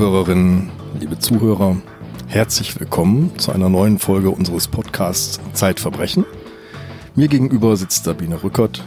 [0.00, 1.76] Liebe Zuhörerinnen, liebe Zuhörer,
[2.26, 6.24] herzlich willkommen zu einer neuen Folge unseres Podcasts Zeitverbrechen.
[7.14, 8.82] Mir gegenüber sitzt Sabine Rückert,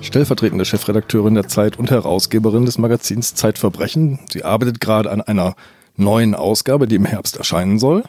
[0.00, 4.18] stellvertretende Chefredakteurin der Zeit und Herausgeberin des Magazins Zeitverbrechen.
[4.28, 5.54] Sie arbeitet gerade an einer
[5.94, 8.02] neuen Ausgabe, die im Herbst erscheinen soll.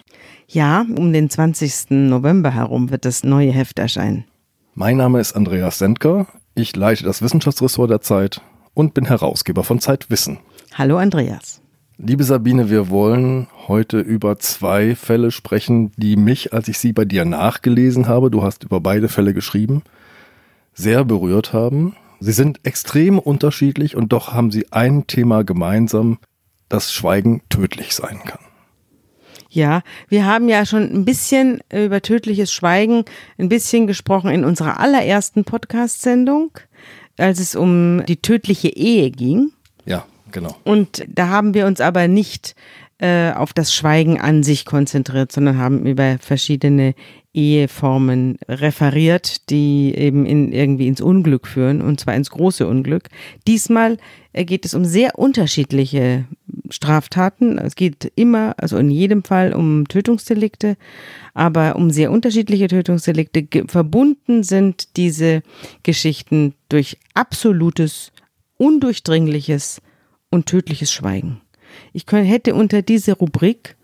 [0.47, 1.91] Ja, um den 20.
[1.91, 4.25] November herum wird das neue Heft erscheinen.
[4.73, 6.25] Mein Name ist Andreas Sendker.
[6.55, 8.41] Ich leite das Wissenschaftsressort der Zeit
[8.73, 10.39] und bin Herausgeber von Zeitwissen.
[10.73, 11.61] Hallo Andreas.
[12.03, 17.05] Liebe Sabine, wir wollen heute über zwei Fälle sprechen, die mich, als ich sie bei
[17.05, 19.83] dir nachgelesen habe, du hast über beide Fälle geschrieben,
[20.73, 21.95] sehr berührt haben.
[22.19, 26.17] Sie sind extrem unterschiedlich und doch haben sie ein Thema gemeinsam,
[26.69, 28.41] dass Schweigen tödlich sein kann.
[29.51, 33.05] Ja, wir haben ja schon ein bisschen über tödliches Schweigen
[33.37, 36.49] ein bisschen gesprochen in unserer allerersten Podcast-Sendung,
[37.19, 39.51] als es um die tödliche Ehe ging.
[40.31, 40.55] Genau.
[40.63, 42.55] Und da haben wir uns aber nicht
[43.01, 46.93] äh, auf das Schweigen an sich konzentriert, sondern haben über verschiedene
[47.33, 53.09] Eheformen referiert, die eben in, irgendwie ins Unglück führen, und zwar ins große Unglück.
[53.47, 53.97] Diesmal
[54.33, 56.25] äh, geht es um sehr unterschiedliche
[56.69, 57.57] Straftaten.
[57.57, 60.77] Es geht immer, also in jedem Fall um Tötungsdelikte,
[61.33, 63.47] aber um sehr unterschiedliche Tötungsdelikte.
[63.67, 65.41] Verbunden sind diese
[65.81, 68.11] Geschichten durch absolutes,
[68.57, 69.81] undurchdringliches
[70.31, 71.41] und tödliches Schweigen.
[71.93, 73.75] Ich könnte, hätte unter diese Rubrik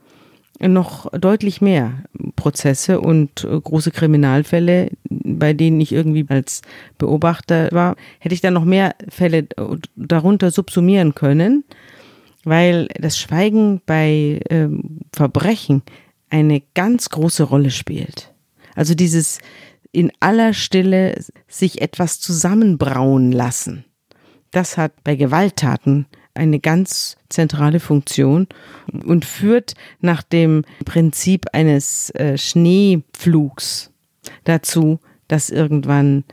[0.59, 2.03] noch deutlich mehr
[2.35, 6.61] Prozesse und äh, große Kriminalfälle, bei denen ich irgendwie als
[6.97, 9.45] Beobachter war, hätte ich dann noch mehr Fälle äh,
[9.95, 11.63] darunter subsumieren können,
[12.43, 15.83] weil das Schweigen bei ähm, Verbrechen
[16.29, 18.33] eine ganz große Rolle spielt.
[18.75, 19.39] Also dieses
[19.91, 23.85] in aller Stille sich etwas zusammenbrauen lassen.
[24.51, 28.47] Das hat bei Gewalttaten eine ganz zentrale Funktion
[29.05, 33.91] und führt nach dem Prinzip eines äh, Schneeflugs
[34.43, 36.23] dazu, dass irgendwann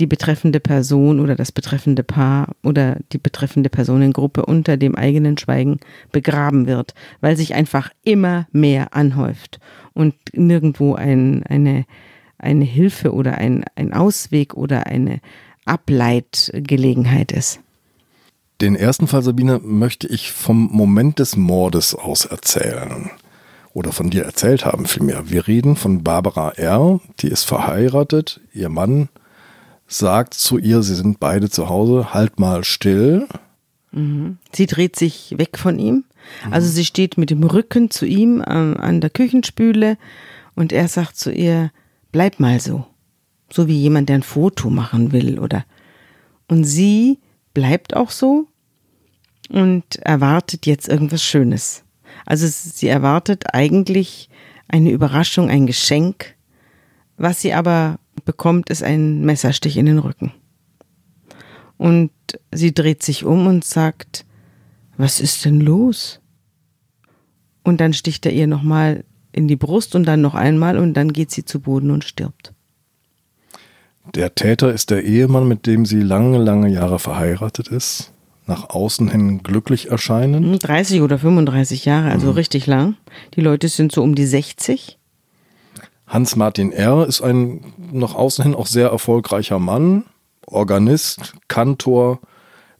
[0.00, 5.78] die betreffende Person oder das betreffende Paar oder die betreffende Personengruppe unter dem eigenen Schweigen
[6.10, 9.60] begraben wird, weil sich einfach immer mehr anhäuft
[9.92, 11.84] und nirgendwo ein, eine,
[12.38, 15.20] eine Hilfe oder ein, ein Ausweg oder eine
[15.66, 17.60] Ableitgelegenheit ist.
[18.62, 23.10] Den ersten Fall, Sabine, möchte ich vom Moment des Mordes aus erzählen.
[23.74, 25.28] Oder von dir erzählt haben vielmehr.
[25.28, 28.40] Wir reden von Barbara R., die ist verheiratet.
[28.54, 29.08] Ihr Mann
[29.88, 33.26] sagt zu ihr, sie sind beide zu Hause, halt mal still.
[33.90, 34.38] Mhm.
[34.52, 36.04] Sie dreht sich weg von ihm.
[36.52, 39.98] Also sie steht mit dem Rücken zu ihm ähm, an der Küchenspüle
[40.54, 41.72] und er sagt zu ihr,
[42.12, 42.86] bleib mal so.
[43.52, 45.64] So wie jemand, der ein Foto machen will oder.
[46.46, 47.18] Und sie
[47.54, 48.46] bleibt auch so
[49.48, 51.84] und erwartet jetzt irgendwas Schönes.
[52.26, 54.28] Also sie erwartet eigentlich
[54.68, 56.34] eine Überraschung, ein Geschenk.
[57.16, 60.32] Was sie aber bekommt, ist ein Messerstich in den Rücken.
[61.76, 62.10] Und
[62.52, 64.24] sie dreht sich um und sagt,
[64.96, 66.20] was ist denn los?
[67.64, 71.12] Und dann sticht er ihr nochmal in die Brust und dann noch einmal und dann
[71.12, 72.52] geht sie zu Boden und stirbt.
[74.14, 78.11] Der Täter ist der Ehemann, mit dem sie lange, lange Jahre verheiratet ist
[78.46, 80.58] nach außen hin glücklich erscheinen.
[80.58, 82.32] 30 hm, oder 35 Jahre, also mhm.
[82.32, 82.96] richtig lang.
[83.34, 84.98] Die Leute sind so um die 60.
[86.06, 87.06] Hans-Martin R.
[87.06, 90.04] ist ein nach außen hin auch sehr erfolgreicher Mann,
[90.46, 92.20] Organist, Kantor,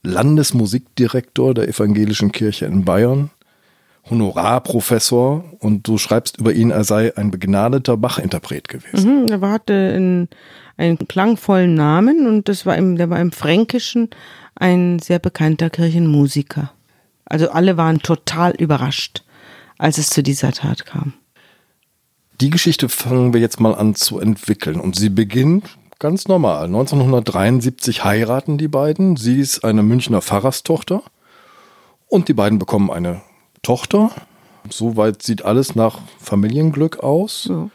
[0.03, 3.31] Landesmusikdirektor der Evangelischen Kirche in Bayern,
[4.09, 9.23] Honorarprofessor und du schreibst über ihn, er sei ein begnadeter Bach-Interpret gewesen.
[9.23, 10.29] Mhm, er hatte einen,
[10.75, 14.09] einen klangvollen Namen und das war im, der war im Fränkischen
[14.55, 16.71] ein sehr bekannter Kirchenmusiker.
[17.25, 19.23] Also alle waren total überrascht,
[19.77, 21.13] als es zu dieser Tat kam.
[22.41, 26.65] Die Geschichte fangen wir jetzt mal an zu entwickeln und sie beginnt ganz normal.
[26.65, 29.15] 1973 heiraten die beiden.
[29.15, 31.03] Sie ist eine Münchner Pfarrerstochter
[32.07, 33.21] und die beiden bekommen eine
[33.61, 34.11] Tochter.
[34.69, 37.47] Soweit sieht alles nach Familienglück aus.
[37.49, 37.69] Ja.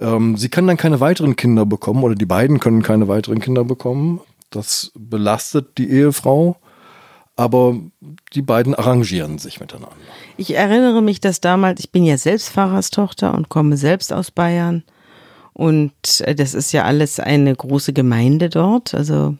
[0.00, 3.64] Ähm, sie kann dann keine weiteren Kinder bekommen oder die beiden können keine weiteren Kinder
[3.64, 4.20] bekommen.
[4.50, 6.56] Das belastet die Ehefrau,
[7.36, 7.76] aber
[8.34, 9.96] die beiden arrangieren sich miteinander.
[10.36, 14.82] Ich erinnere mich, dass damals, ich bin ja selbst Pfarrerstochter und komme selbst aus Bayern.
[15.52, 18.94] Und äh, das ist ja alles eine große Gemeinde dort.
[18.94, 19.36] Also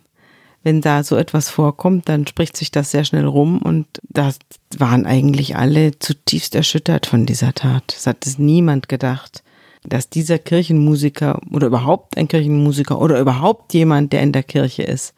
[0.62, 4.32] wenn da so etwas vorkommt, dann spricht sich das sehr schnell rum und da
[4.76, 7.94] waren eigentlich alle zutiefst erschüttert von dieser Tat.
[7.96, 9.42] Es hat es niemand gedacht
[9.84, 15.14] dass dieser Kirchenmusiker oder überhaupt ein Kirchenmusiker oder überhaupt jemand, der in der Kirche ist,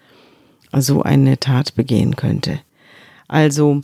[0.73, 2.61] so eine Tat begehen könnte.
[3.29, 3.83] Also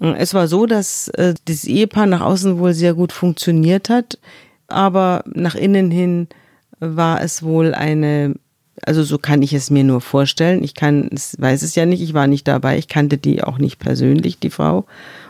[0.00, 4.18] Es war so, dass äh, das Ehepaar nach außen wohl sehr gut funktioniert hat,
[4.68, 6.28] aber nach innen hin
[6.78, 8.36] war es wohl eine,
[8.82, 10.62] also so kann ich es mir nur vorstellen.
[10.62, 13.78] Ich kann, weiß es ja nicht, ich war nicht dabei, ich kannte die auch nicht
[13.78, 14.86] persönlich, die Frau.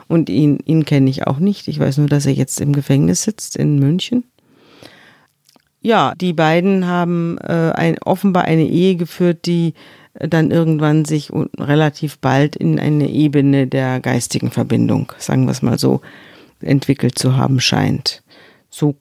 [0.06, 1.68] Und ihn, ihn kenne ich auch nicht.
[1.68, 4.24] Ich weiß nur, dass er jetzt im Gefängnis sitzt in München.
[5.80, 9.74] Ja, die beiden haben äh, ein, offenbar eine Ehe geführt, die
[10.14, 15.78] dann irgendwann sich relativ bald in eine Ebene der geistigen Verbindung, sagen wir es mal
[15.78, 16.00] so,
[16.60, 18.22] entwickelt zu haben scheint.
[18.68, 18.96] So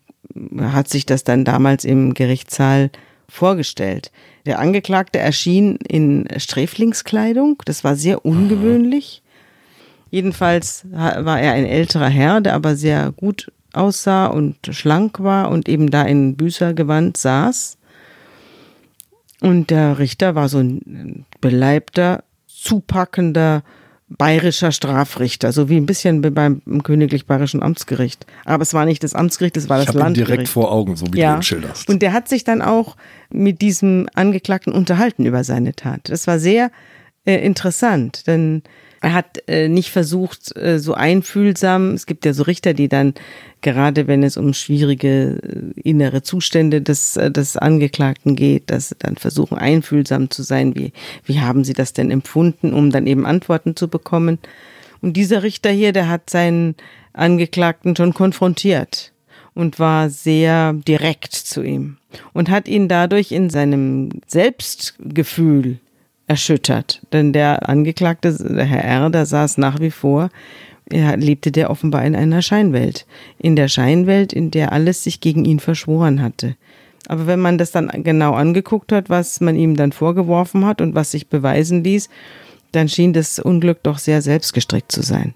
[0.59, 2.91] hat sich das dann damals im Gerichtssaal
[3.27, 4.11] vorgestellt.
[4.45, 9.23] Der Angeklagte erschien in Sträflingskleidung, das war sehr ungewöhnlich.
[10.09, 15.69] Jedenfalls war er ein älterer Herr, der aber sehr gut aussah und schlank war und
[15.69, 17.77] eben da in Büßergewand saß.
[19.39, 23.63] Und der Richter war so ein beleibter, zupackender,
[24.09, 28.25] bayerischer Strafrichter, so wie ein bisschen beim königlich bayerischen Amtsgericht.
[28.45, 30.29] Aber es war nicht das Amtsgericht, es war das ich Landgericht.
[30.29, 31.33] direkt vor Augen, so wie ja.
[31.33, 31.89] du ihn schilderst.
[31.89, 32.95] Und der hat sich dann auch
[33.29, 36.01] mit diesem Angeklagten unterhalten über seine Tat.
[36.05, 36.71] Das war sehr
[37.25, 38.63] äh, interessant, denn
[39.01, 43.13] er hat äh, nicht versucht, äh, so einfühlsam, es gibt ja so Richter, die dann,
[43.61, 49.15] gerade wenn es um schwierige äh, innere Zustände des, äh, des Angeklagten geht, dass dann
[49.17, 50.93] versuchen, einfühlsam zu sein, wie,
[51.25, 54.39] wie haben sie das denn empfunden, um dann eben Antworten zu bekommen.
[55.01, 56.75] Und dieser Richter hier, der hat seinen
[57.13, 59.13] Angeklagten schon konfrontiert
[59.53, 61.97] und war sehr direkt zu ihm
[62.33, 65.79] und hat ihn dadurch in seinem Selbstgefühl
[66.27, 67.01] erschüttert.
[67.11, 70.29] Denn der Angeklagte, der Herr R., der saß nach wie vor,
[70.89, 73.05] er lebte der offenbar in einer Scheinwelt.
[73.37, 76.55] In der Scheinwelt, in der alles sich gegen ihn verschworen hatte.
[77.07, 80.95] Aber wenn man das dann genau angeguckt hat, was man ihm dann vorgeworfen hat und
[80.95, 82.09] was sich beweisen ließ,
[82.71, 85.33] dann schien das Unglück doch sehr selbstgestrickt zu sein.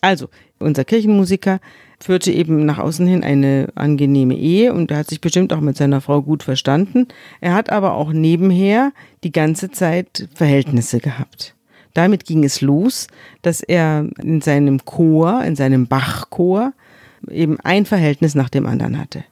[0.00, 0.28] Also,
[0.58, 1.60] unser Kirchenmusiker
[2.00, 5.76] führte eben nach außen hin eine angenehme Ehe und er hat sich bestimmt auch mit
[5.76, 7.08] seiner Frau gut verstanden.
[7.40, 8.92] Er hat aber auch nebenher
[9.24, 11.54] die ganze Zeit Verhältnisse gehabt.
[11.94, 13.06] Damit ging es los,
[13.40, 16.74] dass er in seinem Chor, in seinem Bachchor,
[17.30, 19.24] eben ein Verhältnis nach dem anderen hatte.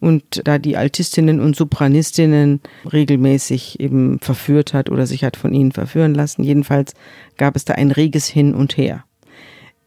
[0.00, 2.60] Und da die Altistinnen und Sopranistinnen
[2.92, 6.92] regelmäßig eben verführt hat oder sich hat von ihnen verführen lassen, jedenfalls
[7.38, 9.04] gab es da ein reges Hin und Her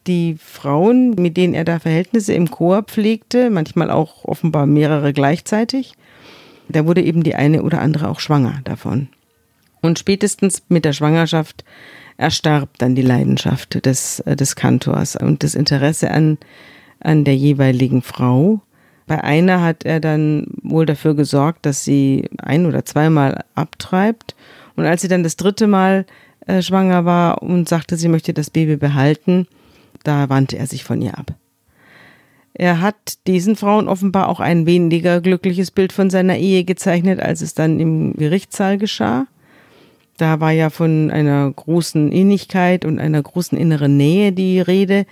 [0.08, 5.94] die Frauen, mit denen er da Verhältnisse im Chor pflegte, manchmal auch offenbar mehrere gleichzeitig,
[6.70, 9.10] da wurde eben die eine oder andere auch schwanger davon.
[9.82, 11.64] Und spätestens mit der Schwangerschaft
[12.18, 16.38] erstarb dann die Leidenschaft des, äh, des Kantors und das Interesse an,
[17.00, 18.62] an der jeweiligen Frau.
[19.06, 24.36] Bei einer hat er dann wohl dafür gesorgt, dass sie ein oder zweimal abtreibt.
[24.76, 26.06] Und als sie dann das dritte Mal
[26.46, 29.48] äh, schwanger war und sagte, sie möchte das Baby behalten,
[30.04, 31.36] da wandte er sich von ihr ab.
[32.54, 37.42] Er hat diesen Frauen offenbar auch ein weniger glückliches Bild von seiner Ehe gezeichnet, als
[37.42, 39.28] es dann im Gerichtssaal geschah.
[40.18, 45.06] Da war ja von einer großen Innigkeit und einer großen inneren Nähe die Rede.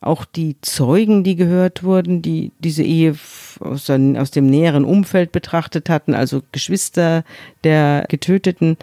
[0.00, 3.14] Auch die Zeugen, die gehört wurden, die diese Ehe
[3.60, 7.24] aus, aus dem näheren Umfeld betrachtet hatten, also Geschwister
[7.64, 8.78] der Getöteten,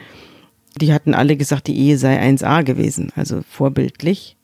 [0.79, 4.37] die hatten alle gesagt, die Ehe sei 1a gewesen, also vorbildlich.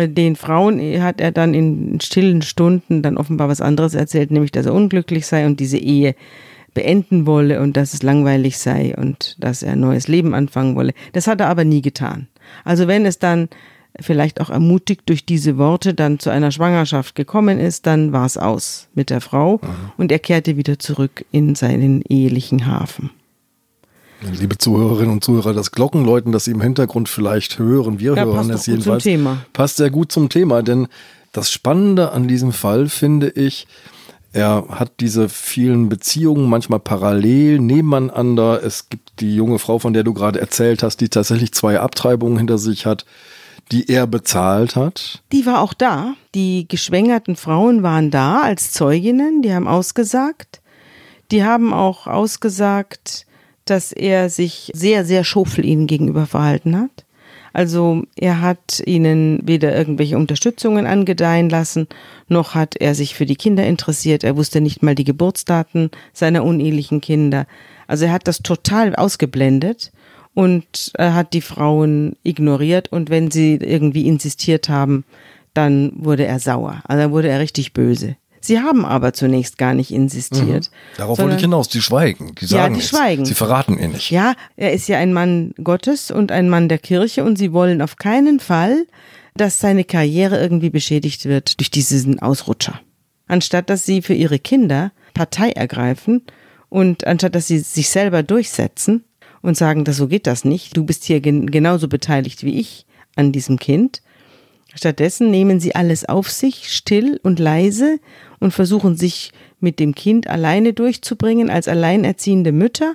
[0.00, 4.52] Äh, den Frauen hat er dann in stillen Stunden dann offenbar was anderes erzählt, nämlich
[4.52, 6.14] dass er unglücklich sei und diese Ehe
[6.72, 10.92] beenden wolle und dass es langweilig sei und dass er ein neues Leben anfangen wolle.
[11.12, 12.28] Das hat er aber nie getan.
[12.64, 13.48] Also wenn es dann
[13.98, 18.36] vielleicht auch ermutigt durch diese Worte dann zu einer Schwangerschaft gekommen ist, dann war es
[18.36, 19.92] aus mit der Frau mhm.
[19.96, 23.10] und er kehrte wieder zurück in seinen ehelichen Hafen.
[24.22, 28.50] Liebe Zuhörerinnen und Zuhörer, das Glockenläuten, das Sie im Hintergrund vielleicht hören, wir ja, hören
[28.50, 29.06] es jedenfalls,
[29.52, 30.62] passt sehr gut zum Thema.
[30.62, 30.88] Denn
[31.32, 33.66] das Spannende an diesem Fall finde ich,
[34.32, 38.62] er hat diese vielen Beziehungen manchmal parallel nebeneinander.
[38.62, 42.38] Es gibt die junge Frau, von der du gerade erzählt hast, die tatsächlich zwei Abtreibungen
[42.38, 43.06] hinter sich hat,
[43.72, 45.22] die er bezahlt hat.
[45.32, 46.14] Die war auch da.
[46.34, 50.60] Die geschwängerten Frauen waren da als Zeuginnen, die haben ausgesagt.
[51.32, 53.26] Die haben auch ausgesagt,
[53.70, 57.04] dass er sich sehr, sehr schofel ihnen gegenüber verhalten hat.
[57.52, 61.88] Also er hat ihnen weder irgendwelche Unterstützungen angedeihen lassen,
[62.28, 64.22] noch hat er sich für die Kinder interessiert.
[64.22, 67.46] Er wusste nicht mal die Geburtsdaten seiner unehelichen Kinder.
[67.86, 69.90] Also er hat das total ausgeblendet
[70.34, 75.04] und er hat die Frauen ignoriert und wenn sie irgendwie insistiert haben,
[75.54, 76.82] dann wurde er sauer.
[76.84, 78.16] Also dann wurde er richtig böse.
[78.40, 80.70] Sie haben aber zunächst gar nicht insistiert.
[80.70, 80.96] Mhm.
[80.96, 81.68] Darauf wollte ich hinaus.
[81.68, 82.34] Die schweigen.
[82.40, 83.24] Die sagen ja, die schweigen.
[83.24, 84.10] Sie verraten ihn nicht.
[84.10, 87.82] Ja, er ist ja ein Mann Gottes und ein Mann der Kirche und sie wollen
[87.82, 88.86] auf keinen Fall
[89.34, 92.80] dass seine Karriere irgendwie beschädigt wird durch diesen Ausrutscher.
[93.26, 96.22] Anstatt dass sie für ihre Kinder Partei ergreifen
[96.68, 99.04] und anstatt dass sie sich selber durchsetzen
[99.42, 102.86] und sagen, dass so geht das nicht, du bist hier gen genauso beteiligt wie ich
[103.16, 104.02] an diesem Kind.
[104.74, 107.98] Stattdessen nehmen sie alles auf sich, still und leise
[108.38, 112.94] und versuchen sich mit dem Kind alleine durchzubringen als alleinerziehende Mütter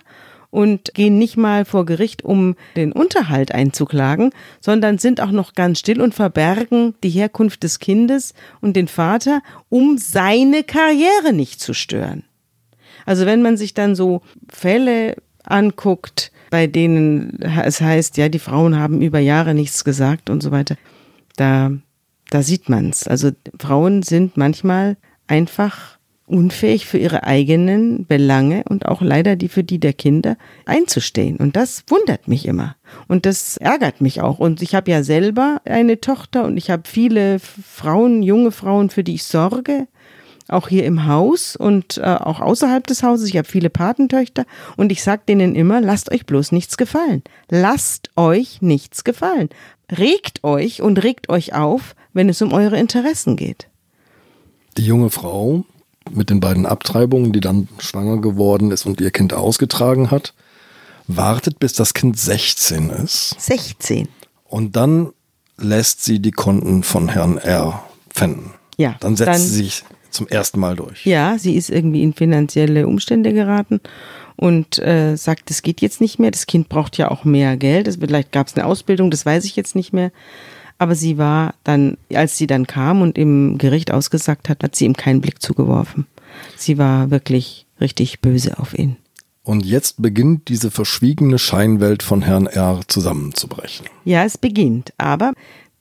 [0.55, 5.79] und gehen nicht mal vor Gericht, um den Unterhalt einzuklagen, sondern sind auch noch ganz
[5.79, 11.74] still und verbergen die Herkunft des Kindes und den Vater, um seine Karriere nicht zu
[11.74, 12.24] stören.
[13.05, 18.79] Also wenn man sich dann so Fälle anguckt, bei denen es heißt, ja, die Frauen
[18.79, 20.77] haben über Jahre nichts gesagt und so weiter,
[21.36, 21.72] da,
[22.30, 23.08] da sieht man's.
[23.08, 25.96] Also Frauen sind manchmal einfach
[26.27, 31.38] unfähig für ihre eigenen Belange und auch leider die für die der Kinder einzustehen.
[31.38, 32.75] Und das wundert mich immer.
[33.08, 34.39] Und das ärgert mich auch.
[34.39, 39.04] Und ich habe ja selber eine Tochter und ich habe viele Frauen, junge Frauen, für
[39.04, 39.88] die ich sorge.
[40.48, 43.30] Auch hier im Haus und äh, auch außerhalb des Hauses.
[43.30, 44.46] Ich habe viele Patentöchter
[44.77, 47.24] und ich sage denen immer, lasst euch bloß nichts gefallen.
[47.50, 49.50] Lasst euch nichts gefallen.
[49.92, 53.68] Regt euch und regt euch auf, wenn es um eure Interessen geht.
[54.77, 55.63] Die junge Frau
[56.12, 60.34] mit den beiden Abtreibungen, die dann schwanger geworden ist und ihr Kind ausgetragen hat,
[61.08, 63.36] wartet, bis das Kind 16 ist.
[63.39, 64.08] 16.
[64.46, 65.12] Und dann
[65.58, 67.84] lässt sie die Konten von Herrn R.
[68.10, 68.51] pfänden.
[68.77, 68.96] Ja.
[69.00, 71.06] Dann setzt dann, sie sich zum ersten Mal durch.
[71.06, 73.82] Ja, sie ist irgendwie in finanzielle Umstände geraten
[74.36, 76.32] und äh, sagt, es geht jetzt nicht mehr.
[76.32, 77.98] Das Kind braucht ja auch mehr Geld.
[78.00, 80.12] vielleicht gab es eine Ausbildung, das weiß ich jetzt nicht mehr.
[80.77, 84.86] Aber sie war dann, als sie dann kam und im Gericht ausgesagt hat, hat sie
[84.86, 86.06] ihm keinen Blick zugeworfen.
[86.58, 88.98] Sie war wirklich richtig böse auf ihn.
[89.44, 92.82] Und jetzt beginnt diese verschwiegene Scheinwelt von Herrn R.
[92.88, 93.86] zusammenzubrechen.
[94.04, 94.92] Ja, es beginnt.
[94.98, 95.34] Aber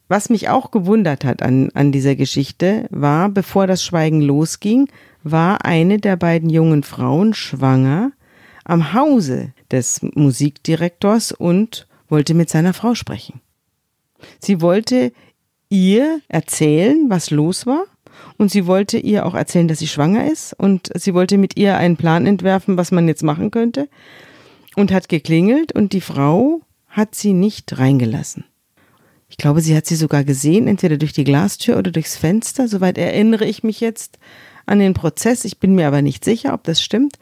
[0.06, 4.88] was mich auch gewundert hat an, an dieser Geschichte war, bevor das Schweigen losging,
[5.23, 8.12] war eine der beiden jungen Frauen schwanger
[8.64, 13.40] am Hause des Musikdirektors und wollte mit seiner Frau sprechen.
[14.40, 15.12] Sie wollte
[15.68, 17.85] ihr erzählen, was los war.
[18.38, 20.54] Und sie wollte ihr auch erzählen, dass sie schwanger ist.
[20.54, 23.88] Und sie wollte mit ihr einen Plan entwerfen, was man jetzt machen könnte.
[24.76, 28.44] Und hat geklingelt und die Frau hat sie nicht reingelassen.
[29.28, 32.68] Ich glaube, sie hat sie sogar gesehen, entweder durch die Glastür oder durchs Fenster.
[32.68, 34.18] Soweit erinnere ich mich jetzt
[34.66, 35.44] an den Prozess.
[35.44, 37.16] Ich bin mir aber nicht sicher, ob das stimmt.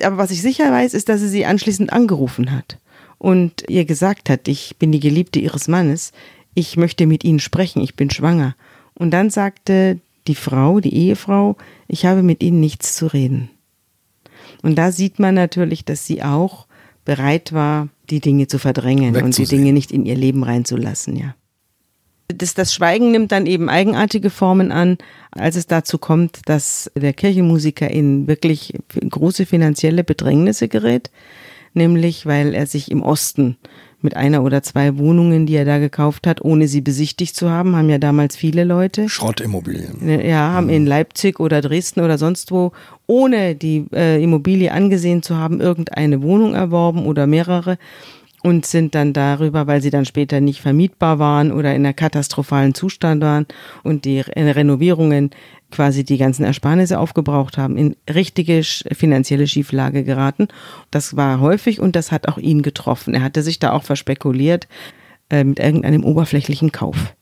[0.00, 2.78] Aber was ich sicher weiß, ist, dass sie sie anschließend angerufen hat
[3.18, 6.12] und ihr gesagt hat, ich bin die Geliebte ihres Mannes,
[6.54, 8.54] ich möchte mit Ihnen sprechen, ich bin schwanger.
[8.94, 11.56] Und dann sagte die Frau, die Ehefrau,
[11.88, 13.50] ich habe mit Ihnen nichts zu reden.
[14.62, 16.66] Und da sieht man natürlich, dass sie auch
[17.04, 21.34] bereit war, die Dinge zu verdrängen und die Dinge nicht in ihr Leben reinzulassen, ja.
[22.28, 24.98] Das, das Schweigen nimmt dann eben eigenartige Formen an,
[25.32, 28.74] als es dazu kommt, dass der Kirchenmusiker in wirklich
[29.08, 31.10] große finanzielle Bedrängnisse gerät
[31.74, 33.56] nämlich weil er sich im Osten
[34.04, 37.76] mit einer oder zwei Wohnungen, die er da gekauft hat, ohne sie besichtigt zu haben,
[37.76, 39.08] haben ja damals viele Leute.
[39.08, 40.20] Schrottimmobilien.
[40.26, 40.72] Ja, haben mhm.
[40.72, 42.72] in Leipzig oder Dresden oder sonst wo,
[43.06, 47.78] ohne die äh, Immobilie angesehen zu haben, irgendeine Wohnung erworben oder mehrere
[48.42, 52.74] und sind dann darüber, weil sie dann später nicht vermietbar waren oder in einer katastrophalen
[52.74, 53.46] Zustand waren
[53.82, 55.30] und die Renovierungen
[55.70, 60.48] quasi die ganzen Ersparnisse aufgebraucht haben, in richtige finanzielle Schieflage geraten.
[60.90, 63.14] Das war häufig und das hat auch ihn getroffen.
[63.14, 64.68] Er hatte sich da auch verspekuliert
[65.30, 67.14] äh, mit irgendeinem oberflächlichen Kauf.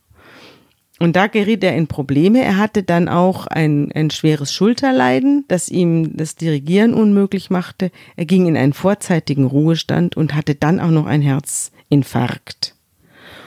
[1.00, 2.44] Und da geriet er in Probleme.
[2.44, 7.90] Er hatte dann auch ein, ein schweres Schulterleiden, das ihm das Dirigieren unmöglich machte.
[8.16, 12.74] Er ging in einen vorzeitigen Ruhestand und hatte dann auch noch einen Herzinfarkt.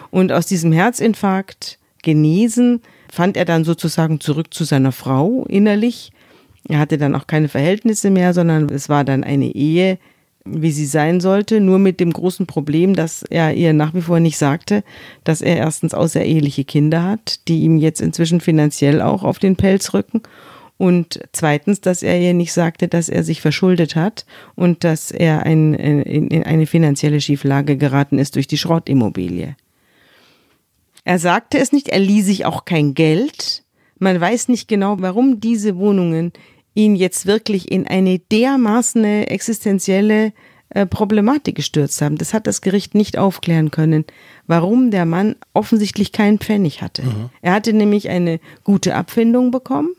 [0.09, 2.81] Und aus diesem Herzinfarkt genesen
[3.11, 6.11] fand er dann sozusagen zurück zu seiner Frau innerlich.
[6.67, 9.99] Er hatte dann auch keine Verhältnisse mehr, sondern es war dann eine Ehe,
[10.45, 14.19] wie sie sein sollte, nur mit dem großen Problem, dass er ihr nach wie vor
[14.19, 14.83] nicht sagte,
[15.23, 19.93] dass er erstens außereheliche Kinder hat, die ihm jetzt inzwischen finanziell auch auf den Pelz
[19.93, 20.21] rücken
[20.77, 25.43] und zweitens, dass er ihr nicht sagte, dass er sich verschuldet hat und dass er
[25.43, 29.55] ein, in eine finanzielle Schieflage geraten ist durch die Schrottimmobilie.
[31.05, 33.63] Er sagte es nicht, er lieh sich auch kein Geld.
[33.99, 36.33] Man weiß nicht genau, warum diese Wohnungen
[36.73, 40.33] ihn jetzt wirklich in eine dermaßen existenzielle
[40.69, 42.17] äh, Problematik gestürzt haben.
[42.17, 44.05] Das hat das Gericht nicht aufklären können,
[44.47, 47.03] warum der Mann offensichtlich keinen Pfennig hatte.
[47.03, 47.29] Mhm.
[47.41, 49.89] Er hatte nämlich eine gute Abfindung bekommen.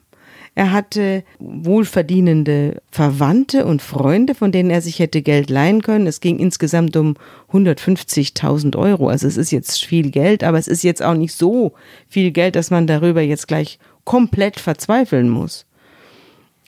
[0.56, 6.06] Er hatte wohlverdienende Verwandte und Freunde, von denen er sich hätte Geld leihen können.
[6.06, 7.16] Es ging insgesamt um
[7.52, 9.08] 150.000 Euro.
[9.08, 11.72] Also es ist jetzt viel Geld, aber es ist jetzt auch nicht so
[12.08, 15.66] viel Geld, dass man darüber jetzt gleich komplett verzweifeln muss.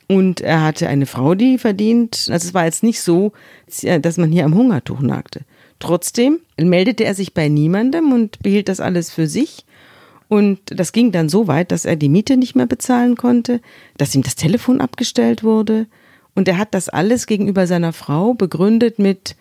[0.08, 2.28] Und er hatte eine Frau, die verdient.
[2.30, 3.32] Also es war jetzt nicht so,
[4.00, 5.40] dass man hier am Hungertuch nagte.
[5.78, 9.64] Trotzdem meldete er sich bei niemandem und behielt das alles für sich.
[10.28, 13.60] Und das ging dann so weit, dass er die Miete nicht mehr bezahlen konnte,
[13.96, 15.86] dass ihm das Telefon abgestellt wurde.
[16.34, 19.36] Und er hat das alles gegenüber seiner Frau begründet mit,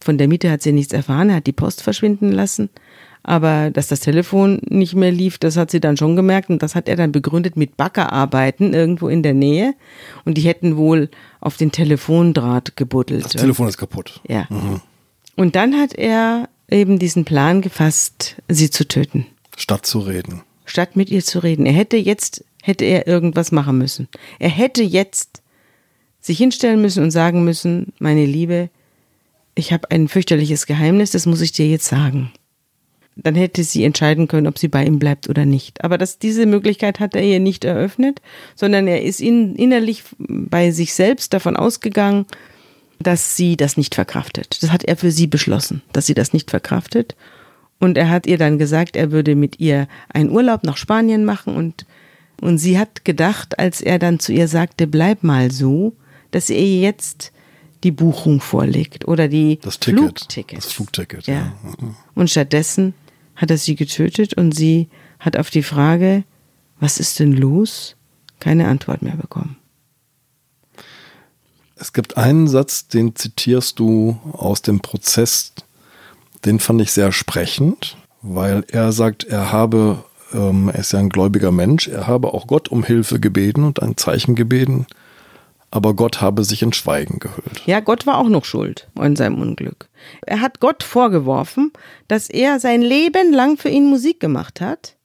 [0.00, 2.68] von der Miete hat sie nichts erfahren, er hat die Post verschwinden lassen.
[3.28, 6.76] Aber dass das Telefon nicht mehr lief, das hat sie dann schon gemerkt und das
[6.76, 9.74] hat er dann begründet mit Baggerarbeiten irgendwo in der Nähe.
[10.24, 13.24] Und die hätten wohl auf den Telefondraht gebuddelt.
[13.24, 14.20] Das Telefon ist kaputt.
[14.28, 14.46] Ja.
[14.48, 14.80] Mhm.
[15.34, 19.26] Und dann hat er eben diesen Plan gefasst, sie zu töten.
[19.56, 20.42] Statt zu reden.
[20.64, 21.66] Statt mit ihr zu reden.
[21.66, 24.06] Er hätte jetzt, hätte er irgendwas machen müssen.
[24.38, 25.42] Er hätte jetzt
[26.20, 28.70] sich hinstellen müssen und sagen müssen, meine Liebe,
[29.56, 32.30] ich habe ein fürchterliches Geheimnis, das muss ich dir jetzt sagen
[33.16, 35.82] dann hätte sie entscheiden können, ob sie bei ihm bleibt oder nicht.
[35.82, 38.20] Aber das, diese Möglichkeit hat er ihr nicht eröffnet,
[38.54, 42.26] sondern er ist in, innerlich bei sich selbst davon ausgegangen,
[43.00, 44.62] dass sie das nicht verkraftet.
[44.62, 47.16] Das hat er für sie beschlossen, dass sie das nicht verkraftet.
[47.78, 51.56] Und er hat ihr dann gesagt, er würde mit ihr einen Urlaub nach Spanien machen
[51.56, 51.86] und,
[52.40, 55.94] und sie hat gedacht, als er dann zu ihr sagte, bleib mal so,
[56.30, 57.32] dass er ihr jetzt
[57.84, 60.58] die Buchung vorlegt oder die das Ticket, Flugticket.
[60.58, 61.34] Das Flugticket, ja.
[61.34, 61.52] ja.
[61.62, 61.96] Mhm.
[62.14, 62.94] Und stattdessen
[63.36, 64.88] hat er sie getötet und sie
[65.20, 66.24] hat auf die Frage,
[66.80, 67.96] was ist denn los,
[68.40, 69.56] keine Antwort mehr bekommen.
[71.76, 75.52] Es gibt einen Satz, den zitierst du aus dem Prozess,
[76.44, 80.02] den fand ich sehr sprechend, weil er sagt, er habe,
[80.32, 83.82] ähm, er ist ja ein gläubiger Mensch, er habe auch Gott um Hilfe gebeten und
[83.82, 84.86] ein Zeichen gebeten,
[85.70, 87.62] aber Gott habe sich in Schweigen gehüllt.
[87.66, 89.88] Ja, Gott war auch noch schuld an seinem Unglück.
[90.26, 91.72] Er hat Gott vorgeworfen,
[92.08, 94.96] dass er sein Leben lang für ihn Musik gemacht hat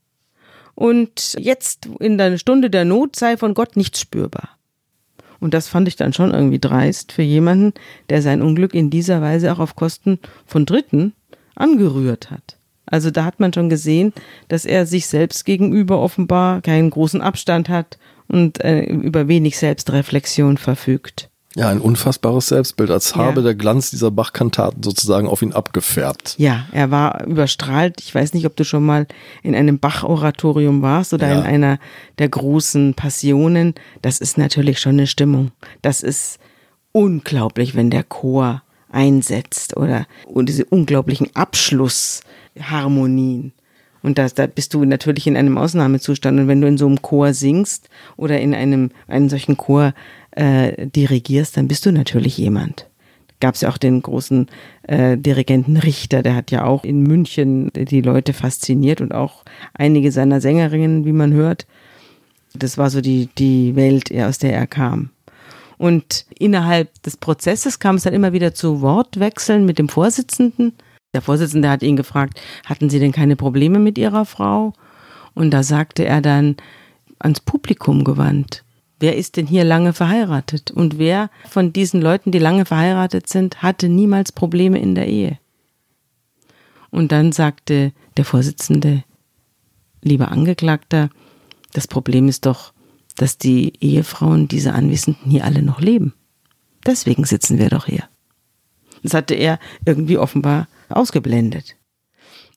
[0.76, 4.58] und jetzt in der Stunde der Not sei von Gott nichts spürbar.
[5.40, 7.74] Und das fand ich dann schon irgendwie dreist für jemanden,
[8.10, 11.14] der sein Unglück in dieser Weise auch auf Kosten von Dritten
[11.56, 12.58] angerührt hat.
[12.86, 14.14] Also da hat man schon gesehen,
[14.50, 20.58] dass er sich selbst gegenüber offenbar keinen großen Abstand hat und äh, über wenig Selbstreflexion
[20.58, 21.31] verfügt.
[21.56, 23.48] Ja, ein unfassbares Selbstbild, als habe ja.
[23.48, 26.36] der Glanz dieser Bach-Kantaten sozusagen auf ihn abgefärbt.
[26.38, 28.00] Ja, er war überstrahlt.
[28.00, 29.06] Ich weiß nicht, ob du schon mal
[29.44, 31.40] in einem Bach-Oratorium warst oder ja.
[31.40, 31.78] in einer
[32.20, 33.76] der großen Passionen.
[34.02, 35.52] Das ist natürlich schon eine Stimmung.
[35.82, 36.40] Das ist
[36.94, 43.52] unglaublich, wenn der Chor einsetzt oder und diese unglaublichen Abschlussharmonien.
[44.04, 46.40] Und da, da bist du natürlich in einem Ausnahmezustand.
[46.40, 49.94] Und wenn du in so einem Chor singst oder in einem einen solchen Chor
[50.32, 52.88] äh, dirigierst, dann bist du natürlich jemand.
[53.40, 54.48] Gab es ja auch den großen
[54.84, 60.12] äh, Dirigenten Richter, der hat ja auch in München die Leute fasziniert und auch einige
[60.12, 61.66] seiner Sängerinnen, wie man hört.
[62.54, 65.10] Das war so die, die Welt, aus der er kam.
[65.78, 70.74] Und innerhalb des Prozesses kam es dann immer wieder zu Wortwechseln mit dem Vorsitzenden.
[71.16, 74.74] Der Vorsitzende hat ihn gefragt, hatten Sie denn keine Probleme mit Ihrer Frau?
[75.34, 76.58] Und da sagte er dann
[77.18, 78.64] ans Publikum gewandt,
[79.02, 80.72] wer ist denn hier lange verheiratet?
[80.72, 85.40] Und wer von diesen Leuten, die lange verheiratet sind, hatte niemals Probleme in der Ehe?
[86.92, 89.04] Und dann sagte der Vorsitzende,
[90.02, 91.10] lieber Angeklagter,
[91.74, 92.74] das Problem ist doch,
[93.16, 96.14] dass die Ehefrauen dieser Anwesenden hier alle noch leben.
[96.86, 98.04] Deswegen sitzen wir doch hier.
[99.04, 101.76] Das hatte er irgendwie offenbar ausgeblendet.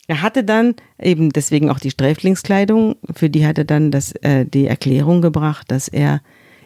[0.06, 4.44] Er hatte dann eben deswegen auch die Sträflingskleidung, für die hat er dann das, äh,
[4.44, 6.20] die Erklärung gebracht, dass er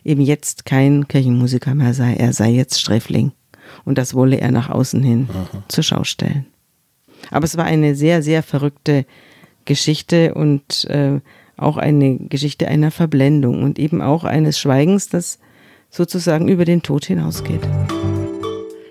[0.08, 3.32] eben jetzt kein Kirchenmusiker mehr sei, er sei jetzt Sträfling.
[3.84, 5.62] Und das wolle er nach außen hin Aha.
[5.68, 6.46] zur Schau stellen.
[7.30, 9.04] Aber es war eine sehr, sehr verrückte
[9.66, 11.20] Geschichte und äh,
[11.58, 15.38] auch eine Geschichte einer Verblendung und eben auch eines Schweigens, das
[15.90, 17.60] sozusagen über den Tod hinausgeht.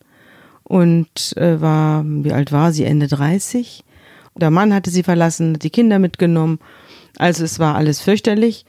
[0.62, 2.84] und äh, war, wie alt war sie?
[2.84, 3.84] Ende 30.
[4.36, 6.58] Der Mann hatte sie verlassen, hat die Kinder mitgenommen.
[7.18, 8.64] Also es war alles fürchterlich.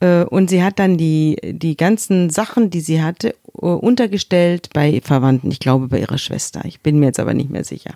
[0.00, 5.50] Äh, und sie hat dann die, die ganzen Sachen, die sie hatte, untergestellt bei Verwandten.
[5.50, 6.62] Ich glaube bei ihrer Schwester.
[6.64, 7.94] Ich bin mir jetzt aber nicht mehr sicher.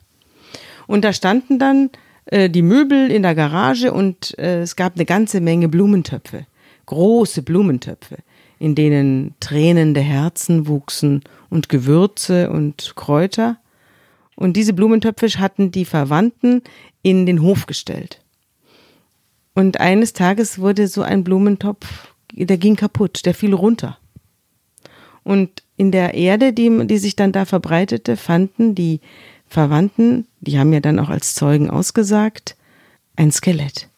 [0.86, 1.90] Und da standen dann
[2.28, 6.46] äh, die Möbel in der Garage und äh, es gab eine ganze Menge Blumentöpfe.
[6.86, 8.18] Große Blumentöpfe
[8.58, 13.58] in denen tränende Herzen wuchsen und Gewürze und Kräuter.
[14.34, 16.62] Und diese Blumentöpfe hatten die Verwandten
[17.02, 18.20] in den Hof gestellt.
[19.54, 23.98] Und eines Tages wurde so ein Blumentopf, der ging kaputt, der fiel runter.
[25.24, 29.00] Und in der Erde, die, die sich dann da verbreitete, fanden die
[29.48, 32.56] Verwandten, die haben ja dann auch als Zeugen ausgesagt,
[33.16, 33.88] ein Skelett.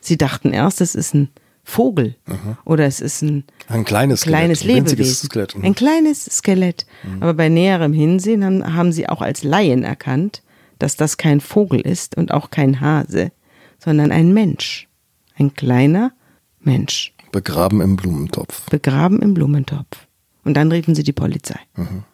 [0.00, 1.28] Sie dachten erst, es ist ein
[1.64, 2.56] Vogel mhm.
[2.64, 5.28] oder es ist ein, ein kleines, kleines Skelett, Lebewesen.
[5.28, 5.56] Skelett.
[5.56, 5.64] Mhm.
[5.64, 6.86] Ein kleines Skelett.
[7.02, 7.22] Mhm.
[7.22, 10.42] Aber bei näherem Hinsehen haben, haben sie auch als Laien erkannt,
[10.78, 13.32] dass das kein Vogel ist und auch kein Hase,
[13.78, 14.88] sondern ein Mensch.
[15.36, 16.12] Ein kleiner
[16.60, 17.14] Mensch.
[17.32, 18.68] Begraben im Blumentopf.
[18.70, 20.06] Begraben im Blumentopf.
[20.44, 21.60] Und dann riefen sie die Polizei.
[21.76, 22.04] Mhm.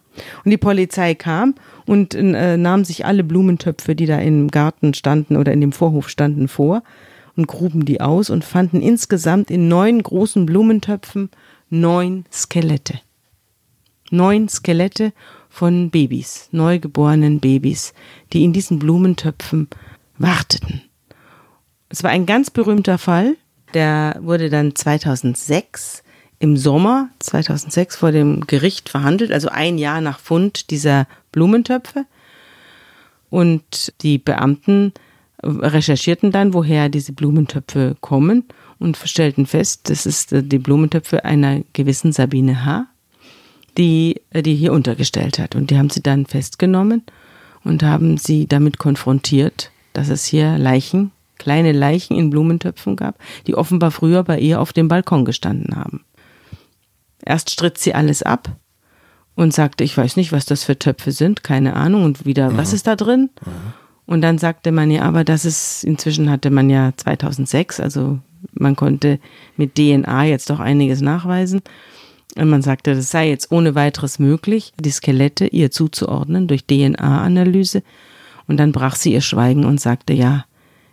[0.44, 1.55] Und die Polizei kam
[1.87, 6.09] und äh, nahm sich alle Blumentöpfe, die da im Garten standen oder in dem Vorhof
[6.09, 6.83] standen, vor
[7.37, 11.31] und gruben die aus und fanden insgesamt in neun großen Blumentöpfen
[11.68, 13.00] neun Skelette.
[14.11, 15.12] Neun Skelette
[15.48, 17.92] von Babys, neugeborenen Babys,
[18.33, 19.68] die in diesen Blumentöpfen
[20.18, 20.83] warteten.
[21.88, 23.37] Es war ein ganz berühmter Fall,
[23.74, 26.02] der wurde dann 2006
[26.38, 32.05] im Sommer 2006 vor dem Gericht verhandelt, also ein Jahr nach Fund dieser Blumentöpfe.
[33.31, 34.92] Und die Beamten
[35.42, 38.44] recherchierten dann, woher diese Blumentöpfe kommen
[38.79, 42.87] und stellten fest, das ist äh, die Blumentöpfe einer gewissen Sabine H.,
[43.79, 45.55] die äh, die hier untergestellt hat.
[45.55, 47.03] Und die haben sie dann festgenommen
[47.64, 53.55] und haben sie damit konfrontiert, dass es hier Leichen, kleine Leichen in Blumentöpfen gab, die
[53.55, 56.05] offenbar früher bei ihr auf dem Balkon gestanden haben.
[57.24, 58.57] Erst stritt sie alles ab
[59.35, 62.57] und sagte, ich weiß nicht, was das für Töpfe sind, keine Ahnung, und wieder, mhm.
[62.57, 63.31] was ist da drin?
[63.44, 63.72] Mhm.
[64.07, 68.20] Und dann sagte man ja, aber das ist, inzwischen hatte man ja 2006, also
[68.52, 69.18] man konnte
[69.57, 71.61] mit DNA jetzt doch einiges nachweisen.
[72.37, 77.83] Und man sagte, das sei jetzt ohne weiteres möglich, die Skelette ihr zuzuordnen durch DNA-Analyse.
[78.46, 80.44] Und dann brach sie ihr Schweigen und sagte, ja,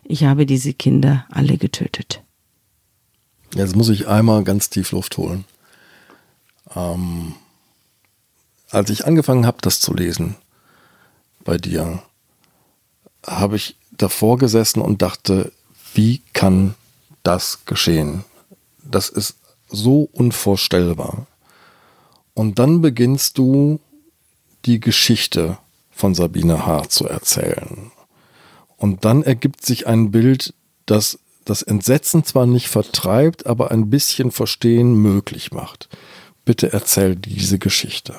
[0.03, 2.23] ich habe diese Kinder alle getötet.
[3.55, 5.45] Jetzt muss ich einmal ganz tief Luft holen.
[6.76, 7.36] Ähm,
[8.69, 10.36] als ich angefangen habe, das zu lesen
[11.43, 12.02] bei dir,
[13.26, 15.52] habe ich davor gesessen und dachte,
[15.93, 16.76] wie kann
[17.21, 18.23] das geschehen?
[18.84, 19.38] Das ist
[19.69, 21.28] so unvorstellbar.
[22.34, 23.80] Und dann beginnst du
[24.65, 25.58] die Geschichte
[25.91, 26.89] von Sabine H.
[26.89, 27.91] zu erzählen.
[28.78, 30.54] Und dann ergibt sich ein Bild,
[30.86, 35.89] das das Entsetzen zwar nicht vertreibt, aber ein bisschen Verstehen möglich macht.
[36.45, 38.15] Bitte erzähl diese Geschichte.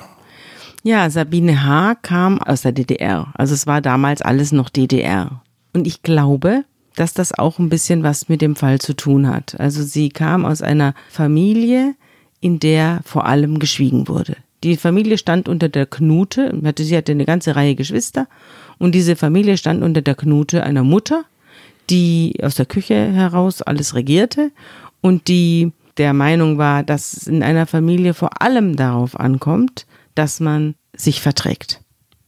[0.83, 1.95] Ja, Sabine H.
[2.01, 3.33] kam aus der DDR.
[3.33, 5.41] Also es war damals alles noch DDR.
[5.73, 6.63] Und ich glaube,
[6.95, 9.59] dass das auch ein bisschen was mit dem Fall zu tun hat.
[9.59, 11.95] Also sie kam aus einer Familie,
[12.39, 14.37] in der vor allem geschwiegen wurde.
[14.63, 18.27] Die Familie stand unter der Knute, sie hatte eine ganze Reihe Geschwister
[18.79, 21.25] und diese Familie stand unter der Knute einer Mutter,
[21.89, 24.51] die aus der Küche heraus alles regierte
[25.01, 30.39] und die der Meinung war, dass es in einer Familie vor allem darauf ankommt, dass
[30.39, 31.81] man sich verträgt.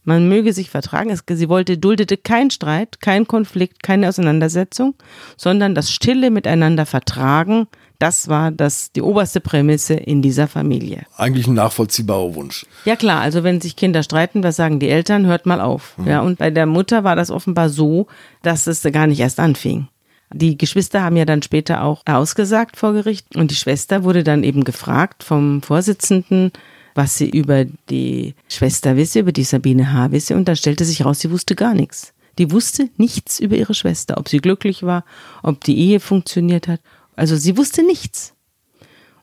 [0.07, 1.13] Man möge sich vertragen.
[1.29, 4.95] Sie wollte, duldete keinen Streit, keinen Konflikt, keine Auseinandersetzung,
[5.35, 7.67] sondern das stille Miteinander vertragen.
[7.99, 11.05] Das war das, die oberste Prämisse in dieser Familie.
[11.17, 12.65] Eigentlich ein nachvollziehbarer Wunsch.
[12.85, 15.25] Ja klar, also wenn sich Kinder streiten, was sagen die Eltern?
[15.25, 15.97] Hört mal auf.
[15.97, 16.07] Mhm.
[16.07, 18.07] Ja, und bei der Mutter war das offenbar so,
[18.43, 19.89] dass es gar nicht erst anfing.
[20.33, 24.43] Die Geschwister haben ja dann später auch ausgesagt vor Gericht und die Schwester wurde dann
[24.43, 26.51] eben gefragt vom Vorsitzenden,
[26.95, 30.11] was sie über die Schwester wisse, über die Sabine H.
[30.11, 32.13] wisse, und da stellte sich raus, sie wusste gar nichts.
[32.37, 35.05] Die wusste nichts über ihre Schwester, ob sie glücklich war,
[35.43, 36.81] ob die Ehe funktioniert hat.
[37.15, 38.33] Also sie wusste nichts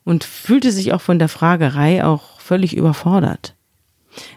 [0.03, 3.54] und fühlte sich auch von der Fragerei auch völlig überfordert.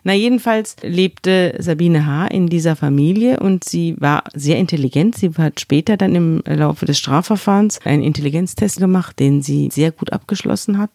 [0.04, 2.26] Na, jedenfalls lebte Sabine H.
[2.28, 5.16] in dieser Familie und sie war sehr intelligent.
[5.16, 10.12] Sie hat später dann im Laufe des Strafverfahrens einen Intelligenztest gemacht, den sie sehr gut
[10.12, 10.90] abgeschlossen hat.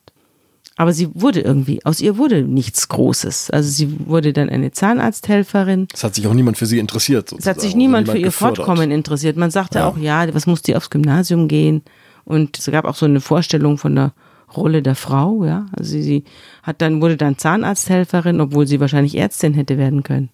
[0.75, 3.51] Aber sie wurde irgendwie, aus ihr wurde nichts Großes.
[3.51, 5.87] Also sie wurde dann eine Zahnarzthelferin.
[5.93, 7.29] Es hat sich auch niemand für sie interessiert.
[7.29, 7.41] Sozusagen.
[7.41, 8.57] Es hat sich niemand, niemand für ihr gefördert.
[8.57, 9.37] Fortkommen interessiert.
[9.37, 9.87] Man sagte ja.
[9.87, 11.83] auch, ja, was muss die aufs Gymnasium gehen?
[12.25, 14.13] Und es gab auch so eine Vorstellung von der
[14.55, 15.67] Rolle der Frau, ja.
[15.77, 16.23] Also sie,
[16.61, 20.29] hat dann, wurde dann Zahnarzthelferin, obwohl sie wahrscheinlich Ärztin hätte werden können.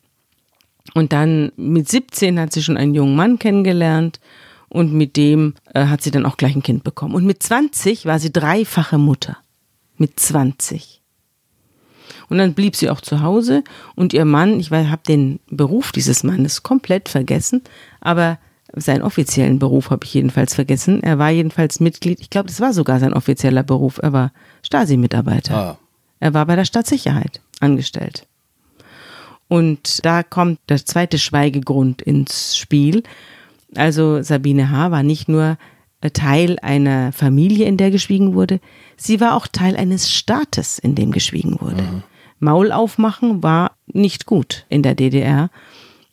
[0.93, 4.19] Und dann mit 17 hat sie schon einen jungen Mann kennengelernt
[4.69, 7.15] und mit dem äh, hat sie dann auch gleich ein Kind bekommen.
[7.15, 9.38] Und mit 20 war sie dreifache Mutter.
[9.97, 11.01] Mit 20.
[12.29, 13.63] Und dann blieb sie auch zu Hause
[13.95, 17.63] und ihr Mann, ich habe den Beruf dieses Mannes komplett vergessen,
[18.01, 18.38] aber
[18.75, 21.01] seinen offiziellen Beruf habe ich jedenfalls vergessen.
[21.03, 23.99] Er war jedenfalls Mitglied, ich glaube, das war sogar sein offizieller Beruf.
[24.01, 24.32] Er war
[24.63, 25.55] Stasi-Mitarbeiter.
[25.55, 25.77] Ah.
[26.19, 28.27] Er war bei der Stadtsicherheit angestellt.
[29.47, 33.03] Und da kommt der zweite Schweigegrund ins Spiel.
[33.75, 34.91] Also Sabine H.
[34.91, 35.58] war nicht nur
[36.13, 38.62] Teil einer Familie, in der geschwiegen wurde,
[38.95, 41.82] sie war auch Teil eines Staates, in dem geschwiegen wurde.
[41.82, 42.03] Mhm.
[42.39, 45.49] Maul aufmachen war nicht gut in der DDR.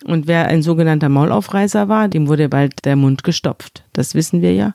[0.07, 3.83] Und wer ein sogenannter Maulaufreißer war, dem wurde bald der Mund gestopft.
[3.93, 4.75] Das wissen wir ja.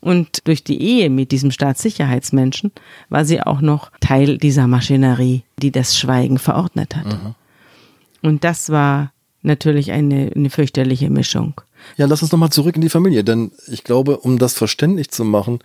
[0.00, 2.72] Und durch die Ehe mit diesem Staatssicherheitsmenschen
[3.08, 7.06] war sie auch noch Teil dieser Maschinerie, die das Schweigen verordnet hat.
[7.06, 7.34] Mhm.
[8.22, 11.60] Und das war natürlich eine, eine fürchterliche Mischung.
[11.96, 15.24] Ja, lass uns nochmal zurück in die Familie, denn ich glaube, um das verständlich zu
[15.24, 15.60] machen,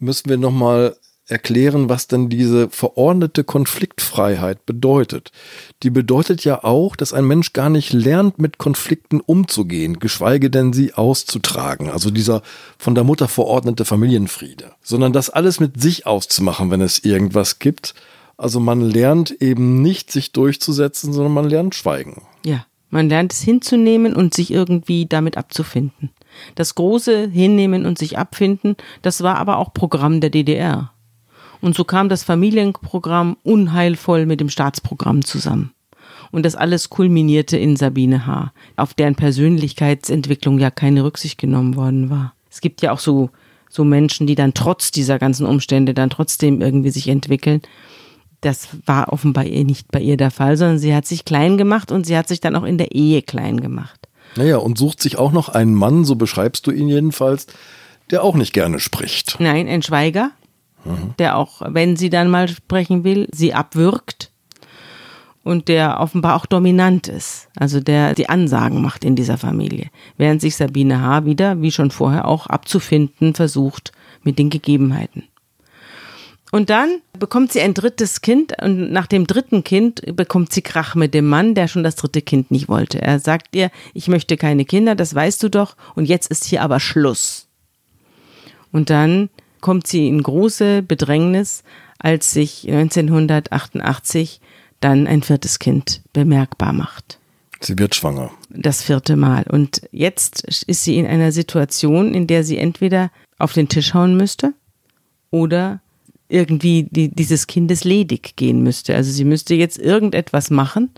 [0.00, 0.96] müssen wir nochmal
[1.30, 5.32] erklären, was denn diese verordnete Konfliktfreiheit bedeutet.
[5.82, 10.72] Die bedeutet ja auch, dass ein Mensch gar nicht lernt, mit Konflikten umzugehen, geschweige denn
[10.72, 11.90] sie auszutragen.
[11.90, 12.42] Also dieser
[12.78, 14.72] von der Mutter verordnete Familienfriede.
[14.82, 17.94] Sondern das alles mit sich auszumachen, wenn es irgendwas gibt.
[18.36, 22.22] Also man lernt eben nicht, sich durchzusetzen, sondern man lernt schweigen.
[22.44, 26.10] Ja, man lernt es hinzunehmen und sich irgendwie damit abzufinden.
[26.54, 30.92] Das große Hinnehmen und sich abfinden, das war aber auch Programm der DDR.
[31.60, 35.72] Und so kam das Familienprogramm unheilvoll mit dem Staatsprogramm zusammen.
[36.32, 42.08] Und das alles kulminierte in Sabine H., auf deren Persönlichkeitsentwicklung ja keine Rücksicht genommen worden
[42.08, 42.34] war.
[42.50, 43.30] Es gibt ja auch so,
[43.68, 47.62] so Menschen, die dann trotz dieser ganzen Umstände dann trotzdem irgendwie sich entwickeln.
[48.40, 52.06] Das war offenbar nicht bei ihr der Fall, sondern sie hat sich klein gemacht und
[52.06, 54.08] sie hat sich dann auch in der Ehe klein gemacht.
[54.36, 57.46] Naja, und sucht sich auch noch einen Mann, so beschreibst du ihn jedenfalls,
[58.10, 59.36] der auch nicht gerne spricht.
[59.40, 60.30] Nein, ein Schweiger,
[60.84, 61.14] mhm.
[61.18, 64.30] der auch, wenn sie dann mal sprechen will, sie abwürgt
[65.42, 70.40] und der offenbar auch dominant ist, also der die Ansagen macht in dieser Familie, während
[70.40, 71.24] sich Sabine H.
[71.24, 75.24] wieder, wie schon vorher, auch abzufinden versucht mit den Gegebenheiten.
[76.52, 80.96] Und dann bekommt sie ein drittes Kind und nach dem dritten Kind bekommt sie Krach
[80.96, 83.00] mit dem Mann, der schon das dritte Kind nicht wollte.
[83.00, 86.62] Er sagt ihr, ich möchte keine Kinder, das weißt du doch, und jetzt ist hier
[86.62, 87.46] aber Schluss.
[88.72, 91.62] Und dann kommt sie in große Bedrängnis,
[91.98, 94.40] als sich 1988
[94.80, 97.18] dann ein viertes Kind bemerkbar macht.
[97.60, 98.30] Sie wird schwanger.
[98.48, 99.44] Das vierte Mal.
[99.44, 104.16] Und jetzt ist sie in einer Situation, in der sie entweder auf den Tisch hauen
[104.16, 104.54] müsste
[105.30, 105.80] oder
[106.28, 108.94] irgendwie die, dieses Kindes ledig gehen müsste.
[108.94, 110.90] Also sie müsste jetzt irgendetwas machen,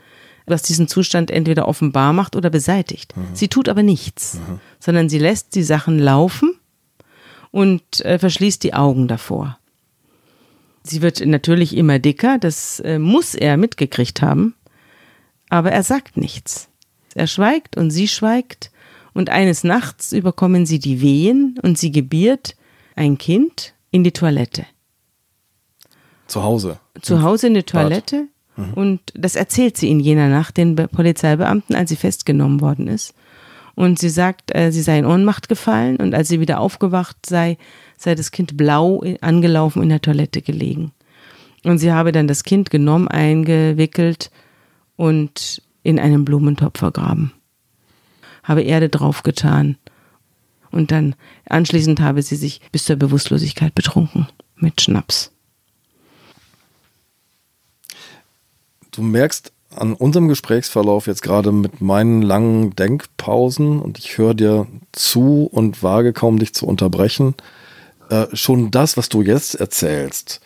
[0.47, 3.17] was diesen Zustand entweder offenbar macht oder beseitigt.
[3.17, 3.27] Mhm.
[3.33, 4.61] Sie tut aber nichts, mhm.
[4.79, 6.55] sondern sie lässt die Sachen laufen
[7.53, 9.59] und äh, verschließt die Augen davor.
[10.83, 14.57] Sie wird natürlich immer dicker, das äh, muss er mitgekriegt haben,
[15.49, 16.69] aber er sagt nichts.
[17.15, 18.73] Er schweigt und sie schweigt
[19.15, 22.57] und eines Nachts überkommen sie die Wehen und sie gebiert
[22.97, 24.67] ein Kind in die Toilette.
[26.27, 26.81] Zu Hause?
[27.01, 28.73] Zu Hause in die Toilette mhm.
[28.75, 33.15] und das erzählt sie in jener Nacht den Polizeibeamten, als sie festgenommen worden ist.
[33.75, 37.57] Und sie sagt, äh, sie sei in Ohnmacht gefallen und als sie wieder aufgewacht sei,
[37.97, 40.93] sei das Kind blau angelaufen in der Toilette gelegen.
[41.65, 44.31] Und sie habe dann das Kind genommen, eingewickelt
[44.97, 47.33] und in einen Blumentopf vergraben.
[48.43, 49.77] Habe Erde draufgetan.
[50.71, 51.15] Und dann
[51.49, 55.31] anschließend habe sie sich bis zur Bewusstlosigkeit betrunken mit Schnaps.
[58.91, 64.67] Du merkst, an unserem Gesprächsverlauf jetzt gerade mit meinen langen Denkpausen und ich höre dir
[64.93, 67.35] zu und wage kaum dich zu unterbrechen,
[68.09, 70.41] äh, schon das, was du jetzt erzählst,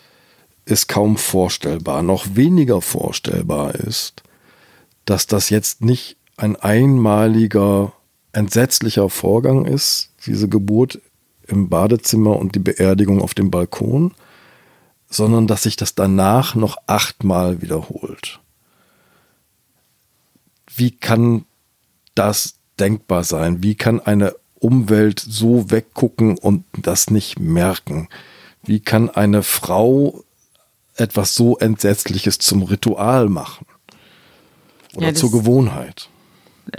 [0.64, 2.02] ist kaum vorstellbar.
[2.02, 4.22] Noch weniger vorstellbar ist,
[5.04, 7.92] dass das jetzt nicht ein einmaliger,
[8.32, 11.00] entsetzlicher Vorgang ist, diese Geburt
[11.46, 14.12] im Badezimmer und die Beerdigung auf dem Balkon,
[15.08, 18.40] sondern dass sich das danach noch achtmal wiederholt.
[20.76, 21.44] Wie kann
[22.14, 23.62] das denkbar sein?
[23.62, 28.08] Wie kann eine Umwelt so weggucken und das nicht merken?
[28.62, 30.24] Wie kann eine Frau
[30.96, 33.66] etwas so Entsetzliches zum Ritual machen?
[34.94, 36.08] Oder Ja, zur Gewohnheit?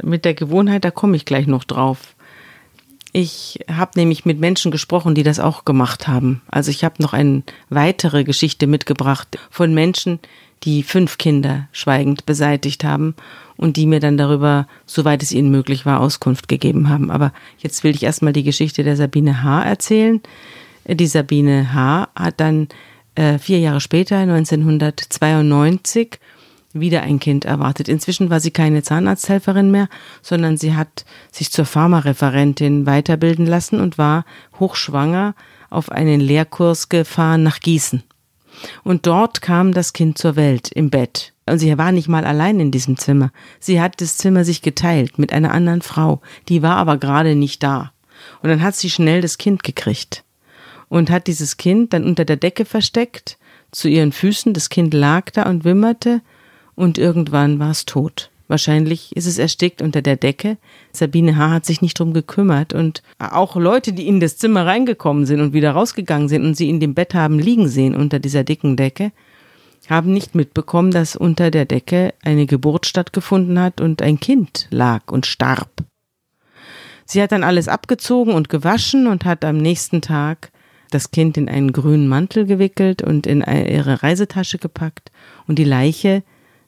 [0.03, 2.15] Mit der Gewohnheit, da komme ich gleich noch drauf.
[3.19, 6.43] Ich habe nämlich mit Menschen gesprochen, die das auch gemacht haben.
[6.51, 10.19] Also ich habe noch eine weitere Geschichte mitgebracht von Menschen,
[10.61, 13.15] die fünf Kinder schweigend beseitigt haben
[13.55, 17.09] und die mir dann darüber, soweit es ihnen möglich war, Auskunft gegeben haben.
[17.09, 19.63] Aber jetzt will ich erstmal die Geschichte der Sabine H.
[19.63, 20.21] erzählen.
[20.85, 22.09] Die Sabine H.
[22.15, 22.67] hat dann
[23.15, 26.19] äh, vier Jahre später, 1992,
[26.73, 27.87] wieder ein Kind erwartet.
[27.87, 29.89] Inzwischen war sie keine Zahnarzthelferin mehr,
[30.21, 34.25] sondern sie hat sich zur Pharmareferentin weiterbilden lassen und war
[34.59, 35.35] hochschwanger
[35.69, 38.03] auf einen Lehrkurs gefahren nach Gießen.
[38.83, 41.33] Und dort kam das Kind zur Welt im Bett.
[41.45, 43.31] Und sie war nicht mal allein in diesem Zimmer.
[43.59, 46.21] Sie hat das Zimmer sich geteilt mit einer anderen Frau.
[46.49, 47.91] Die war aber gerade nicht da.
[48.41, 50.23] Und dann hat sie schnell das Kind gekriegt.
[50.89, 53.37] Und hat dieses Kind dann unter der Decke versteckt,
[53.71, 54.53] zu ihren Füßen.
[54.53, 56.21] Das Kind lag da und wimmerte.
[56.77, 58.29] Und irgendwann war es tot.
[58.47, 60.57] Wahrscheinlich ist es erstickt unter der Decke.
[60.93, 61.49] Sabine H.
[61.49, 65.53] hat sich nicht drum gekümmert und auch Leute, die in das Zimmer reingekommen sind und
[65.53, 69.11] wieder rausgegangen sind und sie in dem Bett haben liegen sehen unter dieser dicken Decke,
[69.89, 75.11] haben nicht mitbekommen, dass unter der Decke eine Geburt stattgefunden hat und ein Kind lag
[75.11, 75.71] und starb.
[77.05, 80.51] Sie hat dann alles abgezogen und gewaschen und hat am nächsten Tag
[80.91, 85.11] das Kind in einen grünen Mantel gewickelt und in ihre Reisetasche gepackt
[85.47, 86.21] und die Leiche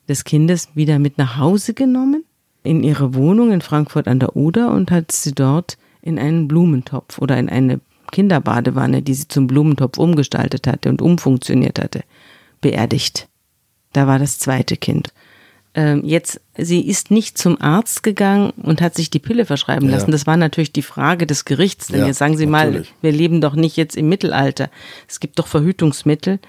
[0.10, 2.26] des Kindes wieder mit nach Hause genommen,
[2.64, 7.20] in ihre Wohnung in Frankfurt an der Oder und hat sie dort in einen Blumentopf
[7.20, 7.80] oder in eine
[8.12, 12.02] Kinderbadewanne, die sie zum Blumentopf umgestaltet hatte und umfunktioniert hatte,
[12.62, 13.28] beerdigt.
[13.94, 15.14] Da war das zweite Kind.
[15.76, 19.96] Ähm, jetzt, sie ist nicht zum Arzt gegangen und hat sich die Pille verschreiben Ja.
[19.96, 20.12] lassen.
[20.12, 21.88] Das war natürlich die Frage des Gerichts.
[21.88, 22.94] Denn Ja, jetzt sagen Sie mal, natürlich.
[23.02, 24.70] wir leben doch nicht jetzt im Mittelalter.
[25.08, 26.40] Es gibt doch Verhütungsmittel.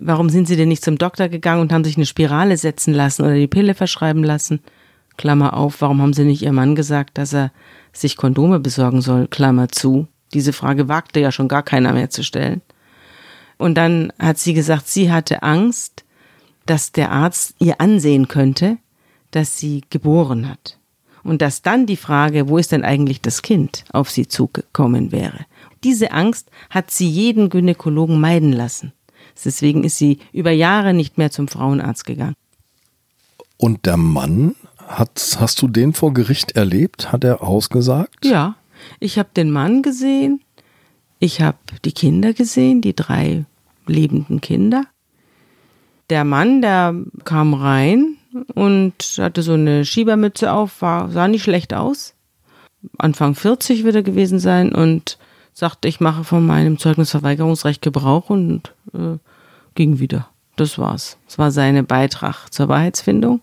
[0.00, 3.22] Warum sind Sie denn nicht zum Doktor gegangen und haben sich eine Spirale setzen lassen
[3.22, 4.60] oder die Pille verschreiben lassen?
[5.16, 7.52] Klammer auf, warum haben Sie nicht Ihrem Mann gesagt, dass er
[7.92, 9.26] sich Kondome besorgen soll?
[9.28, 10.06] Klammer zu.
[10.32, 12.62] Diese Frage wagte ja schon gar keiner mehr zu stellen.
[13.58, 16.04] Und dann hat sie gesagt, sie hatte Angst,
[16.66, 18.78] dass der Arzt ihr ansehen könnte,
[19.30, 20.78] dass sie geboren hat.
[21.22, 25.46] Und dass dann die Frage, wo ist denn eigentlich das Kind, auf sie zugekommen wäre.
[25.84, 28.92] Diese Angst hat sie jeden Gynäkologen meiden lassen.
[29.44, 32.34] Deswegen ist sie über Jahre nicht mehr zum Frauenarzt gegangen.
[33.56, 34.54] Und der Mann,
[34.86, 37.12] hat, hast du den vor Gericht erlebt?
[37.12, 38.24] Hat er ausgesagt?
[38.24, 38.56] Ja,
[39.00, 40.40] ich habe den Mann gesehen,
[41.18, 43.44] ich habe die Kinder gesehen, die drei
[43.86, 44.84] lebenden Kinder.
[46.10, 48.16] Der Mann, der kam rein
[48.54, 52.14] und hatte so eine Schiebermütze auf, war, sah nicht schlecht aus.
[52.98, 55.18] Anfang 40 wird er gewesen sein und
[55.52, 59.18] sagte, ich mache von meinem Zeugnisverweigerungsrecht Gebrauch und äh,
[59.74, 60.28] ging wieder.
[60.56, 61.18] Das war's.
[61.26, 63.40] Das war sein Beitrag zur Wahrheitsfindung.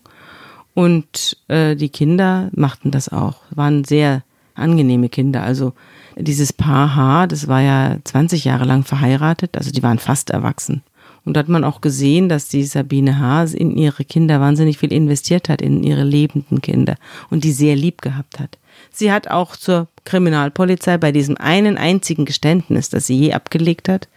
[0.74, 3.36] Und äh, die Kinder machten das auch.
[3.50, 4.22] Waren sehr
[4.54, 5.42] angenehme Kinder.
[5.42, 5.72] Also
[6.16, 10.82] dieses Paar H, das war ja 20 Jahre lang verheiratet, also die waren fast erwachsen.
[11.24, 13.44] Und da hat man auch gesehen, dass die Sabine H.
[13.54, 16.96] in ihre Kinder wahnsinnig viel investiert hat, in ihre lebenden Kinder
[17.28, 18.58] und die sehr lieb gehabt hat.
[18.90, 24.08] Sie hat auch zur Kriminalpolizei bei diesem einen einzigen Geständnis, das sie je abgelegt hat,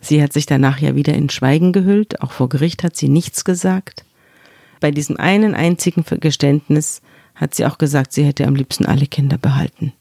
[0.00, 3.44] sie hat sich danach ja wieder in Schweigen gehüllt, auch vor Gericht hat sie nichts
[3.44, 4.04] gesagt.
[4.80, 7.00] Bei diesem einen einzigen Geständnis
[7.34, 9.92] hat sie auch gesagt, sie hätte am liebsten alle Kinder behalten.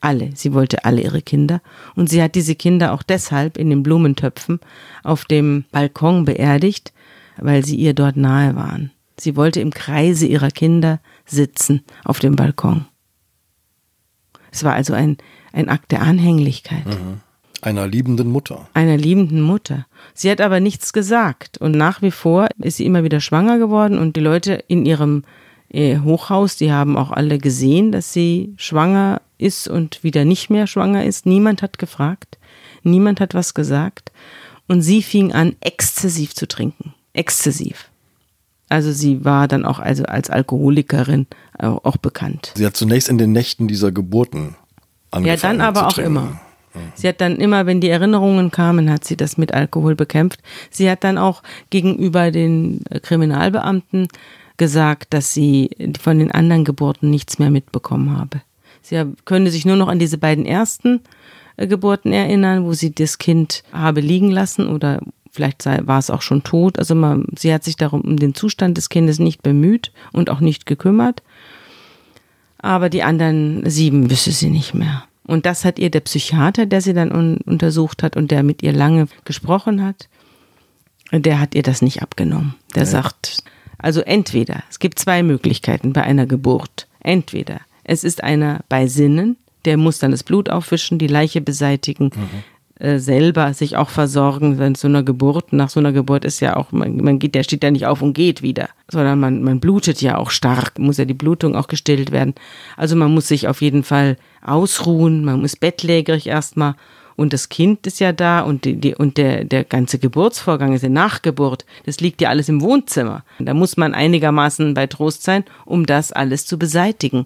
[0.00, 0.30] Alle.
[0.34, 1.60] Sie wollte alle ihre Kinder.
[1.94, 4.60] Und sie hat diese Kinder auch deshalb in den Blumentöpfen
[5.02, 6.92] auf dem Balkon beerdigt,
[7.38, 8.92] weil sie ihr dort nahe waren.
[9.18, 12.86] Sie wollte im Kreise ihrer Kinder sitzen auf dem Balkon.
[14.56, 15.18] Es war also ein,
[15.52, 16.86] ein Akt der Anhänglichkeit
[17.60, 18.68] Einer liebenden Mutter.
[18.72, 19.86] einer liebenden Mutter.
[20.14, 23.98] Sie hat aber nichts gesagt und nach wie vor ist sie immer wieder schwanger geworden
[23.98, 25.24] und die Leute in ihrem
[25.68, 30.66] äh, Hochhaus, die haben auch alle gesehen, dass sie schwanger ist und wieder nicht mehr
[30.66, 31.26] schwanger ist.
[31.26, 32.38] Niemand hat gefragt,
[32.82, 34.10] niemand hat was gesagt
[34.68, 36.94] und sie fing an, exzessiv zu trinken.
[37.12, 37.90] Exzessiv.
[38.68, 41.26] Also sie war dann auch also als Alkoholikerin
[41.58, 42.52] auch, auch bekannt.
[42.56, 44.56] Sie hat zunächst in den Nächten dieser Geburten
[45.12, 46.40] Ja, angefangen dann aber auch immer.
[46.94, 50.40] Sie hat dann immer, wenn die Erinnerungen kamen, hat sie das mit Alkohol bekämpft.
[50.70, 54.08] Sie hat dann auch gegenüber den äh, Kriminalbeamten
[54.56, 58.42] gesagt, dass sie von den anderen Geburten nichts mehr mitbekommen habe.
[58.82, 61.00] Sie könne sich nur noch an diese beiden ersten
[61.56, 65.00] äh, Geburten erinnern, wo sie das Kind habe liegen lassen oder
[65.36, 66.78] Vielleicht sei, war es auch schon tot.
[66.78, 70.40] Also man, sie hat sich darum um den Zustand des Kindes nicht bemüht und auch
[70.40, 71.22] nicht gekümmert.
[72.56, 75.04] Aber die anderen sieben wüsste sie nicht mehr.
[75.24, 78.62] Und das hat ihr der Psychiater, der sie dann un untersucht hat und der mit
[78.62, 80.08] ihr lange gesprochen hat,
[81.12, 82.54] der hat ihr das nicht abgenommen.
[82.74, 82.88] Der ja.
[82.88, 83.44] sagt,
[83.76, 86.88] also entweder, es gibt zwei Möglichkeiten bei einer Geburt.
[87.00, 92.06] Entweder es ist einer bei Sinnen, der muss dann das Blut aufwischen, die Leiche beseitigen,
[92.06, 92.42] mhm.
[92.78, 96.56] Äh, selber sich auch versorgen, wenn so einer Geburt, nach so einer Geburt ist ja
[96.56, 99.60] auch, man, man geht, der steht ja nicht auf und geht wieder, sondern man, man
[99.60, 102.34] blutet ja auch stark, muss ja die Blutung auch gestillt werden.
[102.76, 106.74] Also man muss sich auf jeden Fall ausruhen, man muss bettlägerig erstmal
[107.16, 110.84] und das Kind ist ja da und, die, die, und der, der ganze Geburtsvorgang ist
[110.84, 111.64] eine Nachgeburt.
[111.86, 113.24] Das liegt ja alles im Wohnzimmer.
[113.38, 117.24] Da muss man einigermaßen bei Trost sein, um das alles zu beseitigen.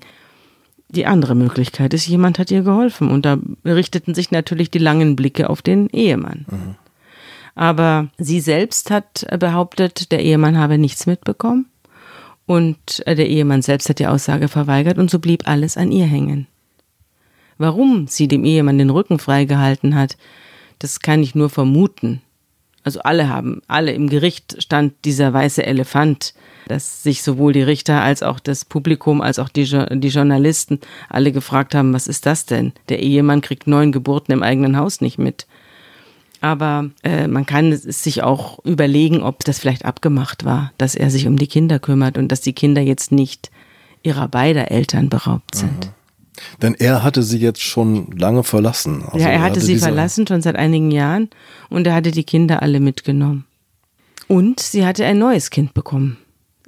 [0.90, 5.16] Die andere Möglichkeit ist, jemand hat ihr geholfen und da richteten sich natürlich die langen
[5.16, 6.46] Blicke auf den Ehemann.
[6.50, 6.74] Mhm.
[7.54, 11.66] Aber sie selbst hat behauptet, der Ehemann habe nichts mitbekommen
[12.46, 16.46] und der Ehemann selbst hat die Aussage verweigert und so blieb alles an ihr hängen.
[17.58, 20.16] Warum sie dem Ehemann den Rücken freigehalten hat,
[20.78, 22.22] das kann ich nur vermuten.
[22.82, 26.34] Also alle haben, alle im Gericht stand dieser weiße Elefant,
[26.66, 31.32] dass sich sowohl die Richter als auch das Publikum als auch die, die Journalisten alle
[31.32, 32.72] gefragt haben, was ist das denn?
[32.88, 35.46] Der Ehemann kriegt neun Geburten im eigenen Haus nicht mit.
[36.40, 41.26] Aber äh, man kann sich auch überlegen, ob das vielleicht abgemacht war, dass er sich
[41.26, 43.50] um die Kinder kümmert und dass die Kinder jetzt nicht
[44.02, 45.86] ihrer beider Eltern beraubt sind.
[45.86, 45.99] Mhm.
[46.62, 49.02] Denn er hatte sie jetzt schon lange verlassen.
[49.04, 51.30] Also ja, er hatte, hatte sie verlassen schon seit einigen Jahren
[51.68, 53.46] und er hatte die Kinder alle mitgenommen.
[54.28, 56.16] Und sie hatte ein neues Kind bekommen.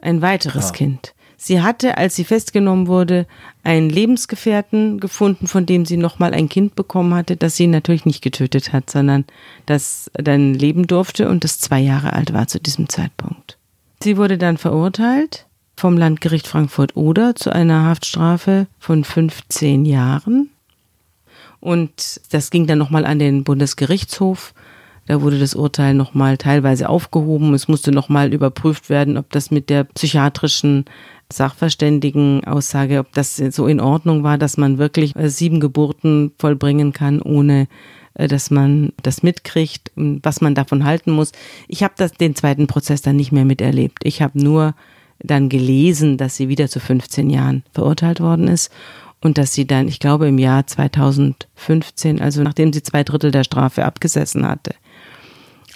[0.00, 0.72] Ein weiteres ja.
[0.72, 1.14] Kind.
[1.36, 3.26] Sie hatte, als sie festgenommen wurde,
[3.64, 8.22] einen Lebensgefährten gefunden, von dem sie nochmal ein Kind bekommen hatte, das sie natürlich nicht
[8.22, 9.24] getötet hat, sondern
[9.66, 13.58] das dann leben durfte und das zwei Jahre alt war zu diesem Zeitpunkt.
[14.02, 15.46] Sie wurde dann verurteilt
[15.76, 20.50] vom Landgericht Frankfurt-Oder zu einer Haftstrafe von 15 Jahren.
[21.60, 24.54] Und das ging dann nochmal an den Bundesgerichtshof.
[25.06, 27.54] Da wurde das Urteil nochmal teilweise aufgehoben.
[27.54, 30.84] Es musste nochmal überprüft werden, ob das mit der psychiatrischen
[31.32, 37.20] Sachverständigen-Aussage, ob das so in Ordnung war, dass man wirklich äh, sieben Geburten vollbringen kann,
[37.20, 37.68] ohne
[38.14, 41.32] äh, dass man das mitkriegt, was man davon halten muss.
[41.68, 44.00] Ich habe den zweiten Prozess dann nicht mehr miterlebt.
[44.04, 44.74] Ich habe nur
[45.22, 48.70] dann gelesen, dass sie wieder zu 15 Jahren verurteilt worden ist
[49.20, 53.44] und dass sie dann, ich glaube, im Jahr 2015, also nachdem sie zwei Drittel der
[53.44, 54.74] Strafe abgesessen hatte,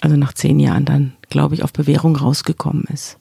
[0.01, 3.17] also nach zehn Jahren dann, glaube ich, auf Bewährung rausgekommen ist.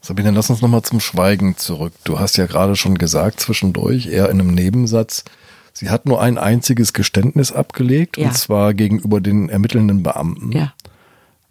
[0.00, 1.92] Sabine, lass uns nochmal zum Schweigen zurück.
[2.04, 5.24] Du hast ja gerade schon gesagt, zwischendurch, eher in einem Nebensatz,
[5.72, 8.28] sie hat nur ein einziges Geständnis abgelegt, ja.
[8.28, 10.52] und zwar gegenüber den ermittelnden Beamten.
[10.52, 10.74] Ja.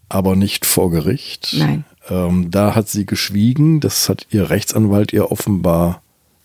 [0.10, 1.56] Aber nicht vor Gericht.
[1.58, 1.86] Nein.
[2.10, 6.02] Ähm, da hat sie geschwiegen, das hat ihr Rechtsanwalt ihr offenbar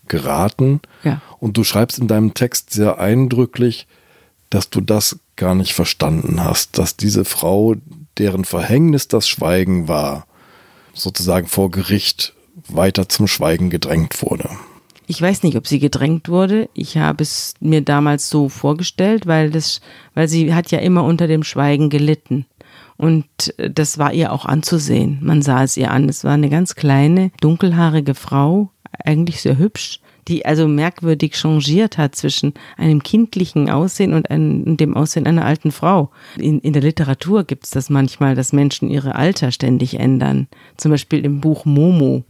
[0.07, 0.81] geraten.
[1.03, 1.21] Ja.
[1.39, 3.87] Und du schreibst in deinem Text sehr eindrücklich,
[4.49, 7.75] dass du das gar nicht verstanden hast, dass diese Frau,
[8.17, 10.25] deren Verhängnis das Schweigen war,
[10.93, 12.33] sozusagen vor Gericht
[12.67, 14.49] weiter zum Schweigen gedrängt wurde.
[15.07, 16.69] Ich weiß nicht, ob sie gedrängt wurde.
[16.73, 19.81] Ich habe es mir damals so vorgestellt, weil das,
[20.13, 22.45] weil sie hat ja immer unter dem Schweigen gelitten.
[22.99, 23.25] Und
[23.57, 25.19] äh, das war ihr auch anzusehen.
[25.21, 26.07] Man sah es ihr an.
[26.09, 28.71] Es war eine ganz kleine, dunkelhaarige Frau,
[29.03, 34.95] eigentlich sehr hübsch, die also merkwürdig changiert hat zwischen einem kindlichen Aussehen und einem, dem
[34.97, 36.11] Aussehen einer alten Frau.
[36.37, 40.47] In, in der Literatur gibt es das manchmal, dass Menschen ihre Alter ständig ändern.
[40.75, 42.25] Zum Beispiel im Buch Momo.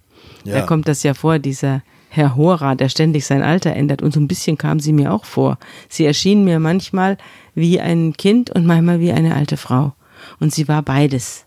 [0.46, 0.60] Ja.
[0.60, 4.04] Da kommt das ja vor, dieser Herr Hora, der ständig sein Alter ändert.
[4.04, 5.58] Und so ein bisschen kam sie mir auch vor.
[5.90, 7.18] Sie erschien mir manchmal
[7.56, 9.94] wie ein Kind und manchmal wie eine alte Frau.
[10.40, 11.46] Und sie war beides.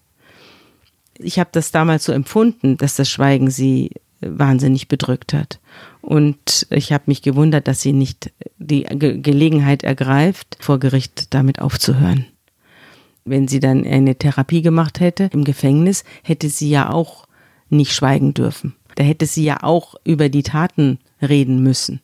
[1.18, 5.60] Ich habe das damals so empfunden, dass das Schweigen sie wahnsinnig bedrückt hat.
[6.00, 11.60] Und ich habe mich gewundert, dass sie nicht die Ge Gelegenheit ergreift, vor Gericht damit
[11.60, 12.26] aufzuhören.
[13.24, 17.26] Wenn sie dann eine Therapie gemacht hätte im Gefängnis, hätte sie ja auch
[17.68, 18.74] nicht schweigen dürfen.
[18.96, 22.00] Da hätte sie ja auch über die Taten reden müssen.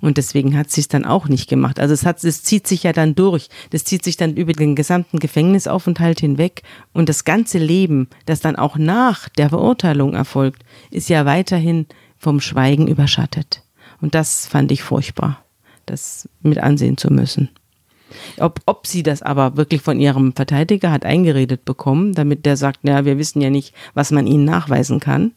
[0.00, 1.80] Und deswegen hat sie es dann auch nicht gemacht.
[1.80, 3.48] Also es hat, es zieht sich ja dann durch.
[3.70, 6.62] Das zieht sich dann über den gesamten Gefängnisaufenthalt hinweg.
[6.92, 11.86] Und das ganze Leben, das dann auch nach der Verurteilung erfolgt, ist ja weiterhin
[12.18, 13.62] vom Schweigen überschattet.
[14.00, 15.42] Und das fand ich furchtbar,
[15.86, 17.48] das mit ansehen zu müssen.
[18.38, 22.80] Ob, ob sie das aber wirklich von ihrem Verteidiger hat eingeredet bekommen, damit der sagt,
[22.82, 25.32] na, wir wissen ja nicht, was man ihnen nachweisen kann.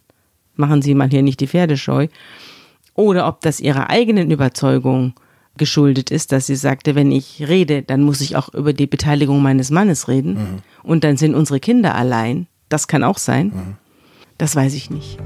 [0.55, 2.07] Machen Sie mal hier nicht die Pferdescheu
[2.99, 5.13] oder ob das ihrer eigenen Überzeugung
[5.57, 9.41] geschuldet ist, dass sie sagte, wenn ich rede, dann muss ich auch über die Beteiligung
[9.41, 10.33] meines Mannes reden.
[10.33, 10.57] Mhm.
[10.83, 12.47] Und dann sind unsere Kinder allein.
[12.67, 13.47] Das kann auch sein.
[13.47, 13.75] Mhm.
[14.37, 15.17] Das weiß ich nicht.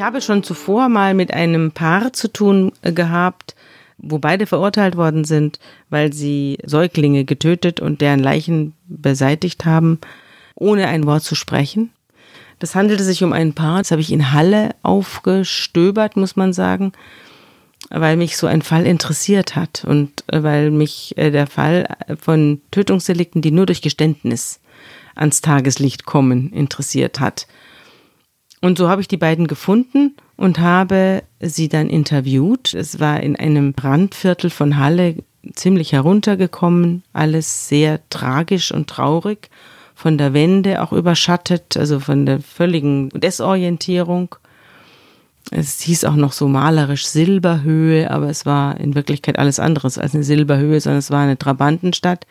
[0.00, 3.54] Ich habe schon zuvor mal mit einem Paar zu tun äh, gehabt,
[3.98, 9.98] wo beide verurteilt worden sind, weil sie Säuglinge getötet und deren Leichen beseitigt haben,
[10.54, 11.90] ohne ein Wort zu sprechen.
[12.60, 16.92] Das handelte sich um ein Paar, das habe ich in Halle aufgestöbert, muss man sagen,
[17.90, 22.62] weil mich so ein Fall interessiert hat und äh, weil mich äh, der Fall von
[22.70, 24.60] Tötungsdelikten, die nur durch Geständnis
[25.14, 27.46] ans Tageslicht kommen, interessiert hat.
[28.60, 32.74] Und so habe ich die beiden gefunden und habe sie dann interviewt.
[32.74, 35.16] Es war in einem Randviertel von Halle
[35.54, 39.48] ziemlich heruntergekommen, alles sehr tragisch und traurig,
[39.94, 44.34] von der Wende auch überschattet, also von der völligen Desorientierung.
[45.50, 50.14] Es hieß auch noch so malerisch Silberhöhe, aber es war in Wirklichkeit alles anderes als
[50.14, 52.26] eine Silberhöhe, sondern es war eine Trabantenstadt,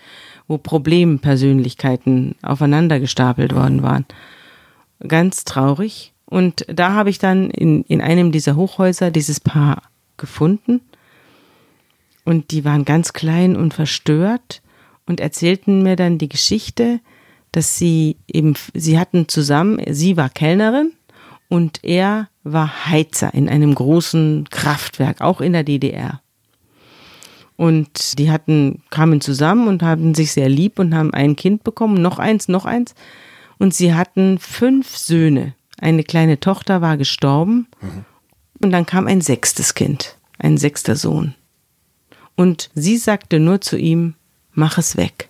[0.47, 4.05] wo Problempersönlichkeiten aufeinander gestapelt worden waren.
[5.07, 6.13] Ganz traurig.
[6.29, 9.81] Und da habe ich dann in, in einem dieser Hochhäuser dieses Paar
[10.17, 10.81] gefunden.
[12.23, 14.61] Und die waren ganz klein und verstört
[15.07, 16.99] und erzählten mir dann die Geschichte,
[17.51, 20.91] dass sie eben, sie hatten zusammen, sie war Kellnerin
[21.47, 26.21] und er war Heizer in einem großen Kraftwerk, auch in der DDR.
[27.55, 32.01] Und die hatten, kamen zusammen und haben sich sehr lieb und haben ein Kind bekommen,
[32.01, 32.93] noch eins, noch eins.
[33.57, 35.55] Und sie hatten fünf Söhne.
[35.79, 38.05] Eine kleine Tochter war gestorben mhm.
[38.61, 41.35] und dann kam ein sechstes Kind, ein sechster Sohn.
[42.35, 44.15] Und sie sagte nur zu ihm,
[44.53, 45.29] mach es weg.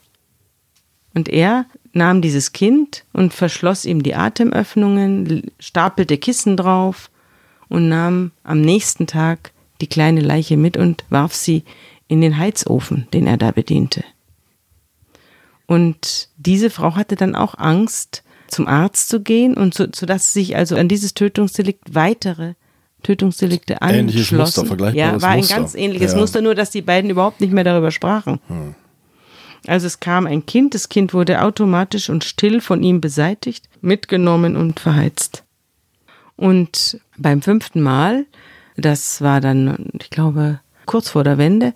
[1.13, 7.09] Und er nahm dieses Kind und verschloss ihm die Atemöffnungen, stapelte Kissen drauf
[7.67, 11.63] und nahm am nächsten Tag die kleine Leiche mit und warf sie
[12.07, 14.03] in den Heizofen, den er da bediente.
[15.67, 20.55] Und diese Frau hatte dann auch Angst, zum Arzt zu gehen und so, sodass sich
[20.55, 22.53] also an dieses Tötungsdelikt weitere
[23.03, 24.09] Tötungsdelikte anschlossen.
[24.09, 25.55] Ähnliches Muster, vergleichbares Ja, war ein Muster.
[25.55, 26.17] ganz ähnliches ja.
[26.19, 28.39] Muster, nur dass die beiden überhaupt nicht mehr darüber sprachen.
[28.47, 28.75] Hm.
[29.67, 34.55] Also es kam ein Kind, das Kind wurde automatisch und still von ihm beseitigt, mitgenommen
[34.55, 35.43] und verheizt.
[36.35, 38.25] Und beim fünften Mal,
[38.77, 41.73] das war dann, ich glaube, kurz vor der Wende,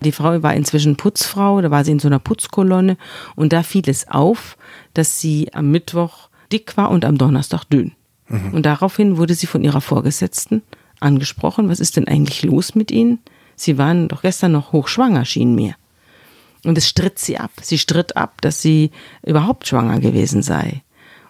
[0.00, 2.96] die Frau war inzwischen Putzfrau, da war sie in so einer Putzkolonne
[3.34, 4.56] und da fiel es auf,
[4.94, 7.92] dass sie am Mittwoch dick war und am Donnerstag dünn.
[8.28, 8.52] Mhm.
[8.52, 10.62] Und daraufhin wurde sie von ihrer Vorgesetzten
[11.00, 13.20] angesprochen, was ist denn eigentlich los mit Ihnen?
[13.56, 15.74] Sie waren doch gestern noch hochschwanger, schien mir.
[16.64, 17.50] Und es stritt sie ab.
[17.60, 18.90] Sie stritt ab, dass sie
[19.24, 20.82] überhaupt schwanger gewesen sei.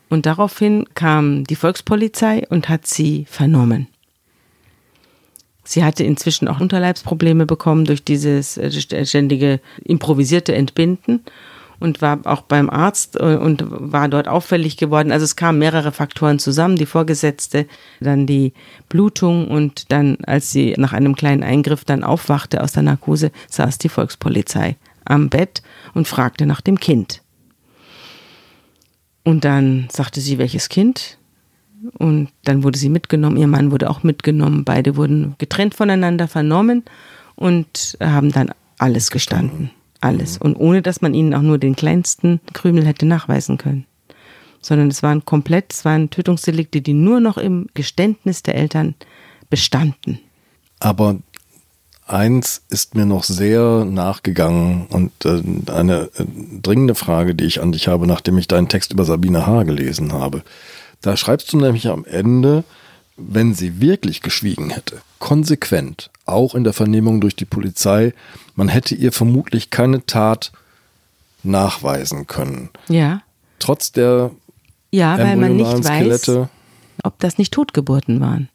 [0.08, 3.88] Und daraufhin kam die Volkspolizei und hat sie vernommen.
[5.68, 11.20] Sie hatte inzwischen auch Unterleibsprobleme bekommen durch dieses äh, ständige improvisierte Entbinden
[11.78, 15.12] und war auch beim Arzt äh, und war dort auffällig geworden.
[15.12, 17.66] Also es kamen mehrere Faktoren zusammen, die Vorgesetzte,
[18.00, 18.54] dann die
[18.88, 23.76] Blutung und dann, als sie nach einem kleinen Eingriff dann aufwachte aus der Narkose, saß
[23.76, 25.62] die Volkspolizei am Bett
[25.92, 27.20] und fragte nach dem Kind.
[29.22, 31.18] Und dann sagte sie, welches Kind?
[31.98, 36.84] Und dann wurde sie mitgenommen, ihr Mann wurde auch mitgenommen, beide wurden getrennt voneinander vernommen
[37.36, 39.70] und haben dann alles gestanden.
[40.00, 40.38] Alles.
[40.38, 43.84] Und ohne dass man ihnen auch nur den kleinsten Krümel hätte nachweisen können.
[44.60, 48.94] Sondern es waren komplett, es waren Tötungsdelikte, die nur noch im Geständnis der Eltern
[49.50, 50.20] bestanden.
[50.80, 51.16] Aber
[52.06, 56.24] eins ist mir noch sehr nachgegangen und äh, eine äh,
[56.62, 59.64] dringende Frage, die ich an dich habe, nachdem ich deinen Text über Sabine H.
[59.64, 60.42] gelesen habe.
[61.01, 62.64] Da schreibst du nämlich am Ende,
[63.16, 68.12] wenn sie wirklich geschwiegen hätte, konsequent, auch in der Vernehmung durch die Polizei,
[68.55, 70.53] man hätte ihr vermutlich keine Tat
[71.42, 72.70] nachweisen können.
[72.88, 73.22] Ja.
[73.59, 74.30] Trotz der
[74.90, 76.30] ja, weil man nicht weiß,
[77.03, 78.49] ob das nicht Totgeburten waren.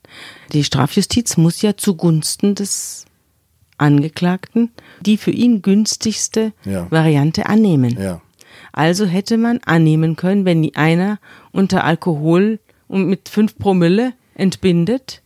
[0.52, 3.06] Die Strafjustiz muss ja zugunsten des
[3.78, 4.72] Angeklagten
[5.02, 6.90] die für ihn günstigste ja.
[6.90, 8.00] Variante annehmen.
[8.00, 8.22] Ja.
[8.74, 11.20] Also hätte man annehmen können, wenn die einer
[11.52, 15.22] unter Alkohol und mit fünf Promille entbindet,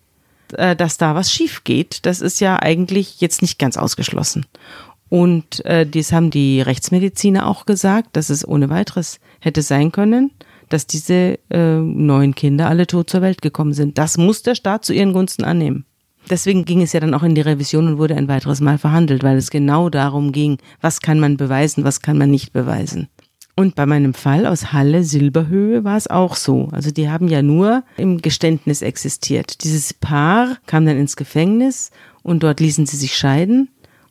[0.53, 2.05] äh, dass da was schief geht.
[2.05, 4.45] Das ist ja eigentlich jetzt nicht ganz ausgeschlossen.
[5.09, 10.31] Und äh, dies haben die Rechtsmediziner auch gesagt, dass es ohne weiteres hätte sein können,
[10.67, 13.97] dass diese äh, neun Kinder alle tot zur Welt gekommen sind.
[13.97, 15.85] Das muss der Staat zu ihren Gunsten annehmen.
[16.29, 19.23] deswegen ging es ja dann auch in die Revision und wurde ein weiteres Mal verhandelt,
[19.23, 23.07] weil es genau darum ging, was kann man beweisen, was kann man nicht beweisen.
[23.59, 26.69] Und bei meinem Fall aus Halle Silberhöhe war es auch so.
[26.71, 29.63] Also die haben ja nur im Geständnis existiert.
[29.63, 31.89] Dieses Paar kam dann ins Gefängnis
[32.21, 33.69] und dort ließen sie sich scheiden.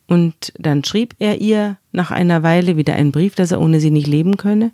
[0.09, 3.93] Und dann schrieb er ihr nach einer Weile wieder einen Brief, dass er ohne sie
[3.93, 4.73] nicht leben könne.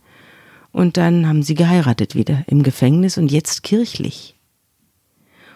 [0.73, 4.37] Und dann haben sie geheiratet wieder im Gefängnis und jetzt kirchlich.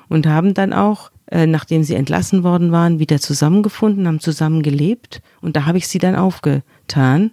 [0.08, 5.22] Und haben dann auch, äh, nachdem sie entlassen worden waren, wieder zusammengefunden, haben zusammen gelebt.
[5.40, 7.30] Und da habe ich sie dann aufgetan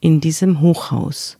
[0.00, 1.38] in diesem Hochhaus.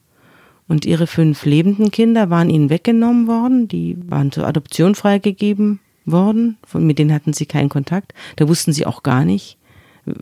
[0.67, 6.59] Und ihre fünf lebenden Kinder waren ihnen weggenommen worden, die waren zur Adoption freigegeben worden,
[6.65, 9.57] von, mit denen hatten sie keinen Kontakt, da wussten sie auch gar nicht,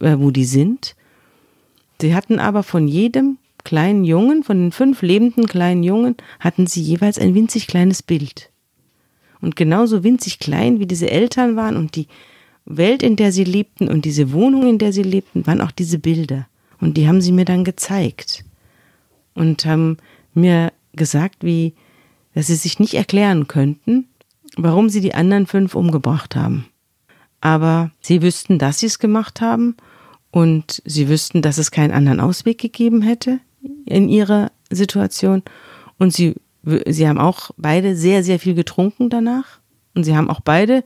[0.00, 0.94] äh, wo die sind.
[2.00, 6.80] Sie hatten aber von jedem kleinen Jungen, von den fünf lebenden kleinen Jungen, hatten sie
[6.80, 8.50] jeweils ein winzig kleines Bild.
[9.40, 12.06] Und genauso winzig klein, wie diese Eltern waren und die
[12.64, 15.98] Welt, in der sie lebten und diese Wohnung, in der sie lebten, waren auch diese
[15.98, 16.46] Bilder.
[16.86, 18.44] Und die haben sie mir dann gezeigt
[19.34, 19.96] und haben
[20.34, 21.74] mir gesagt, wie,
[22.32, 24.06] dass sie sich nicht erklären könnten,
[24.56, 26.66] warum sie die anderen fünf umgebracht haben.
[27.40, 29.74] Aber sie wüssten, dass sie es gemacht haben
[30.30, 33.40] und sie wüssten, dass es keinen anderen Ausweg gegeben hätte
[33.84, 35.42] in ihrer Situation.
[35.98, 36.36] Und sie,
[36.86, 39.58] sie haben auch beide sehr, sehr viel getrunken danach.
[39.96, 40.84] Und sie haben auch beide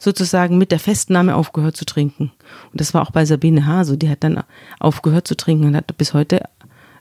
[0.00, 2.32] sozusagen mit der Festnahme aufgehört zu trinken.
[2.72, 3.84] Und das war auch bei Sabine H.
[3.84, 3.96] so.
[3.96, 4.42] Die hat dann
[4.80, 6.42] aufgehört zu trinken und hat bis heute,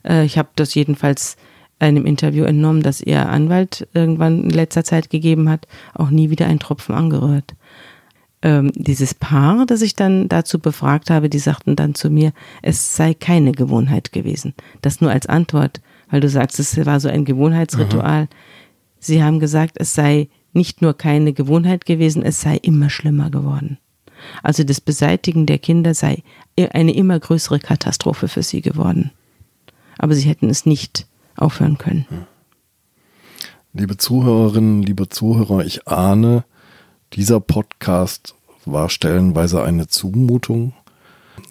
[0.05, 1.37] äh, ich habe das jedenfalls
[1.79, 6.45] einem Interview entnommen, das ihr Anwalt irgendwann in letzter Zeit gegeben hat, auch nie wieder
[6.45, 7.55] einen Tropfen angerührt.
[8.41, 12.97] Ähm, dieses Paar, das ich dann dazu befragt habe, die sagten dann zu mir, es
[12.97, 14.53] sei keine Gewohnheit gewesen.
[14.81, 15.79] Das nur als Antwort,
[16.09, 18.23] weil du sagst, es war so ein Gewohnheitsritual.
[18.23, 18.27] Aha.
[18.99, 23.77] Sie haben gesagt, es sei nicht nur keine Gewohnheit gewesen, es sei immer schlimmer geworden.
[24.43, 26.23] Also das Beseitigen der Kinder sei
[26.57, 29.11] eine immer größere Katastrophe für sie geworden.
[29.97, 32.05] Aber sie hätten es nicht aufhören können.
[33.73, 36.43] Liebe Zuhörerinnen, liebe Zuhörer, ich ahne,
[37.13, 38.35] dieser Podcast
[38.65, 40.73] war stellenweise eine Zumutung,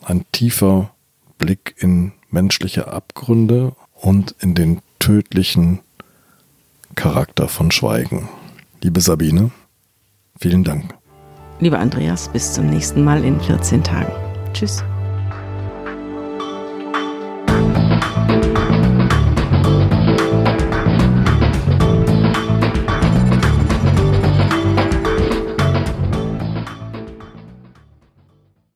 [0.05, 0.90] ein tiefer
[1.38, 5.80] Blick in menschliche Abgründe und in den tödlichen
[6.94, 8.28] Charakter von Schweigen.
[8.83, 9.51] Liebe Sabine,
[10.39, 10.95] vielen Dank.
[11.61, 14.12] Lieber Andreas, bis zum nächsten Mal in 14 Tagen.
[14.53, 14.85] Tschüss.